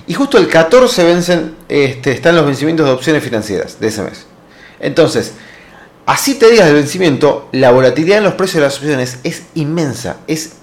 Y 0.07 0.13
justo 0.13 0.37
el 0.37 0.47
14 0.47 1.03
vencen, 1.03 1.55
este, 1.69 2.11
están 2.11 2.35
los 2.35 2.45
vencimientos 2.45 2.85
de 2.85 2.91
opciones 2.91 3.23
financieras 3.23 3.79
de 3.79 3.87
ese 3.87 4.03
mes. 4.03 4.25
Entonces, 4.79 5.33
así 6.05 6.35
te 6.35 6.49
digas 6.49 6.67
el 6.67 6.75
vencimiento, 6.75 7.47
la 7.53 7.71
volatilidad 7.71 8.17
en 8.17 8.25
los 8.25 8.33
precios 8.33 8.55
de 8.55 8.67
las 8.67 8.77
opciones 8.77 9.19
es 9.23 9.43
inmensa, 9.55 10.17
es 10.27 10.55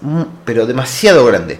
pero 0.45 0.67
demasiado 0.67 1.25
grande. 1.25 1.59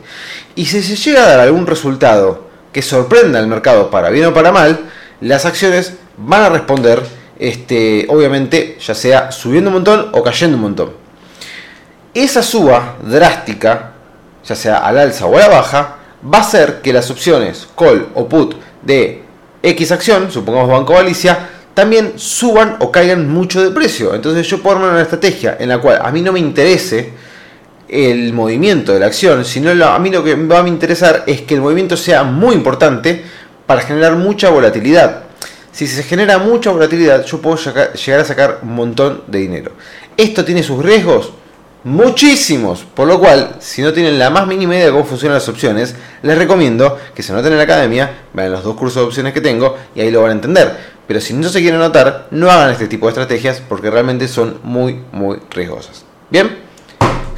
Y 0.55 0.67
si 0.67 0.83
se 0.83 0.97
llega 0.97 1.25
a 1.25 1.29
dar 1.29 1.41
algún 1.41 1.67
resultado 1.67 2.51
que 2.73 2.83
sorprenda 2.83 3.39
al 3.39 3.47
mercado 3.47 3.91
para 3.91 4.11
bien 4.11 4.27
o 4.27 4.35
para 4.35 4.53
mal, 4.53 4.91
las 5.21 5.47
acciones 5.47 5.95
van 6.19 6.43
a 6.43 6.49
responder 6.51 7.03
este, 7.41 8.07
obviamente 8.11 8.77
ya 8.79 8.95
sea 8.95 9.33
subiendo 9.33 9.71
un 9.71 9.75
montón 9.75 10.11
o 10.13 10.23
cayendo 10.23 10.57
un 10.59 10.63
montón. 10.63 10.93
Esa 12.13 12.43
suba 12.43 12.97
drástica, 13.03 13.93
ya 14.45 14.55
sea 14.55 14.79
al 14.79 14.99
alza 14.99 15.27
o 15.27 15.37
a 15.37 15.41
la 15.41 15.49
baja, 15.49 15.97
va 16.23 16.39
a 16.39 16.43
hacer 16.43 16.83
que 16.83 16.93
las 16.93 17.11
opciones 17.11 17.67
call 17.77 18.09
o 18.15 18.29
put 18.29 18.57
de 18.83 19.23
X 19.63 19.91
acción, 19.91 20.31
supongamos 20.31 20.69
Banco 20.69 20.93
Galicia, 20.95 21.49
también 21.73 22.15
suban 22.17 22.77
o 22.81 22.93
caigan 22.93 23.29
mucho 23.29 23.63
de 23.63 23.71
precio. 23.71 24.15
Entonces 24.15 24.47
yo 24.47 24.61
puedo 24.63 24.77
armar 24.77 24.93
una 24.93 25.03
estrategia 25.03 25.57
en 25.59 25.71
la 25.71 25.79
cual 25.79 25.99
a 26.03 26.11
mí 26.11 26.21
no 26.21 26.33
me 26.33 26.41
interese 26.41 27.13
el 27.89 28.35
movimiento 28.35 28.93
de 28.93 29.01
la 29.01 29.07
acción, 29.07 29.45
sino 29.47 29.71
a 29.71 29.99
mí 29.99 30.11
lo 30.11 30.23
que 30.23 30.35
va 30.35 30.59
a 30.59 30.63
me 30.63 30.69
interesar 30.69 31.25
es 31.27 31.41
que 31.43 31.55
el 31.55 31.63
movimiento 31.63 31.97
sea 31.97 32.23
muy 32.23 32.55
importante 32.55 33.25
para 33.67 33.81
generar 33.81 34.17
mucha 34.17 34.51
volatilidad. 34.51 35.30
Si 35.73 35.87
se 35.87 36.03
genera 36.03 36.39
mucha 36.39 36.71
volatilidad, 36.71 37.25
yo 37.25 37.41
puedo 37.41 37.57
llegar 37.57 38.21
a 38.21 38.25
sacar 38.25 38.61
un 38.63 38.75
montón 38.75 39.23
de 39.27 39.39
dinero. 39.39 39.73
¿Esto 40.17 40.45
tiene 40.45 40.63
sus 40.63 40.85
riesgos? 40.85 41.33
Muchísimos. 41.85 42.85
Por 42.95 43.09
lo 43.09 43.19
cual, 43.19 43.57
si 43.61 43.81
no 43.81 43.93
tienen 43.93 44.19
la 44.19 44.31
más 44.31 44.47
mínima 44.47 44.75
idea 44.75 44.87
de 44.87 44.93
cómo 44.93 45.05
funcionan 45.05 45.37
las 45.37 45.49
opciones, 45.49 45.95
les 46.23 46.37
recomiendo 46.37 46.99
que 47.15 47.23
se 47.23 47.33
anoten 47.33 47.53
en 47.53 47.59
la 47.59 47.65
academia, 47.65 48.25
vean 48.35 48.53
los 48.53 48.65
dos 48.65 48.77
cursos 48.77 49.03
de 49.03 49.07
opciones 49.07 49.33
que 49.33 49.41
tengo 49.41 49.77
y 49.95 50.01
ahí 50.01 50.11
lo 50.11 50.23
van 50.23 50.31
a 50.33 50.35
entender. 50.35 50.77
Pero 51.07 51.21
si 51.21 51.33
no 51.35 51.49
se 51.49 51.61
quieren 51.61 51.81
anotar, 51.81 52.27
no 52.31 52.51
hagan 52.51 52.71
este 52.71 52.87
tipo 52.87 53.07
de 53.07 53.11
estrategias 53.11 53.63
porque 53.67 53.91
realmente 53.91 54.29
son 54.29 54.61
muy, 54.63 55.01
muy 55.13 55.39
riesgosas. 55.51 56.05
Bien. 56.31 56.70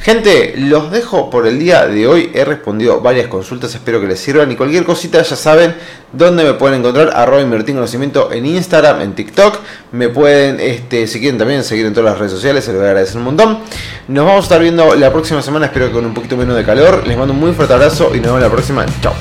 Gente, 0.03 0.55
los 0.57 0.91
dejo 0.91 1.29
por 1.29 1.47
el 1.47 1.57
día 1.57 1.87
de 1.87 2.07
hoy. 2.07 2.29
He 2.33 2.43
respondido 2.43 2.99
varias 2.99 3.27
consultas, 3.27 3.73
espero 3.73 4.01
que 4.01 4.07
les 4.07 4.19
sirvan. 4.19 4.51
Y 4.51 4.57
cualquier 4.57 4.83
cosita 4.83 5.21
ya 5.21 5.37
saben 5.37 5.73
dónde 6.11 6.43
me 6.43 6.55
pueden 6.55 6.81
encontrar. 6.81 7.11
Arroba 7.15 7.41
invertir 7.41 7.73
conocimiento 7.73 8.29
en 8.33 8.45
Instagram, 8.45 8.99
en 8.99 9.15
TikTok. 9.15 9.59
Me 9.93 10.09
pueden, 10.09 10.59
este, 10.59 11.07
si 11.07 11.21
quieren 11.21 11.37
también, 11.37 11.63
seguir 11.63 11.85
en 11.85 11.93
todas 11.93 12.11
las 12.11 12.19
redes 12.19 12.33
sociales. 12.33 12.65
Se 12.65 12.73
lo 12.73 12.79
voy 12.79 12.87
a 12.87 12.89
agradecer 12.89 13.15
un 13.15 13.23
montón. 13.23 13.59
Nos 14.09 14.25
vamos 14.25 14.41
a 14.41 14.43
estar 14.43 14.59
viendo 14.59 14.93
la 14.93 15.09
próxima 15.09 15.41
semana, 15.41 15.67
espero 15.67 15.87
que 15.87 15.93
con 15.93 16.05
un 16.05 16.13
poquito 16.13 16.35
menos 16.35 16.57
de 16.57 16.65
calor. 16.65 17.07
Les 17.07 17.17
mando 17.17 17.33
un 17.33 17.39
muy 17.39 17.53
fuerte 17.53 17.73
abrazo 17.73 18.11
y 18.13 18.17
nos 18.17 18.25
vemos 18.25 18.41
la 18.41 18.49
próxima. 18.49 18.85
Chao. 19.01 19.13